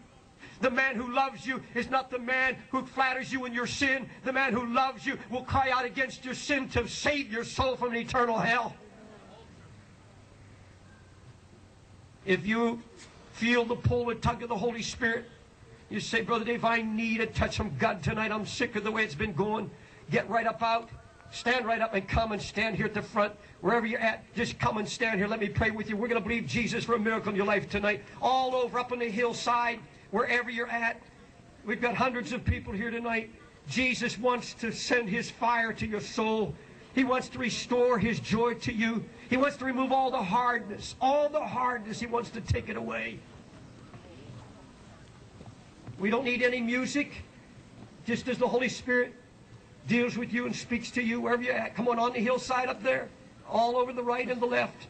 [0.60, 4.08] The man who loves you is not the man who flatters you in your sin.
[4.24, 7.76] The man who loves you will cry out against your sin to save your soul
[7.76, 8.74] from eternal hell.
[12.24, 12.82] If you
[13.32, 15.26] feel the pull and tug of the Holy Spirit,
[15.88, 18.32] you say, Brother Dave, I need a touch from God tonight.
[18.32, 19.70] I'm sick of the way it's been going.
[20.10, 20.88] Get right up out.
[21.30, 23.32] Stand right up and come and stand here at the front.
[23.60, 25.28] Wherever you're at, just come and stand here.
[25.28, 25.96] Let me pray with you.
[25.96, 28.02] We're going to believe Jesus for a miracle in your life tonight.
[28.22, 29.80] All over, up on the hillside,
[30.10, 31.00] wherever you're at.
[31.64, 33.30] We've got hundreds of people here tonight.
[33.68, 36.54] Jesus wants to send his fire to your soul.
[36.94, 39.04] He wants to restore his joy to you.
[39.28, 40.94] He wants to remove all the hardness.
[41.00, 43.18] All the hardness, he wants to take it away.
[45.98, 47.24] We don't need any music.
[48.06, 49.14] Just as the Holy Spirit
[49.88, 51.74] deals with you and speaks to you wherever you're at.
[51.74, 53.08] Come on, on the hillside up there.
[53.48, 54.88] All over the right and the left.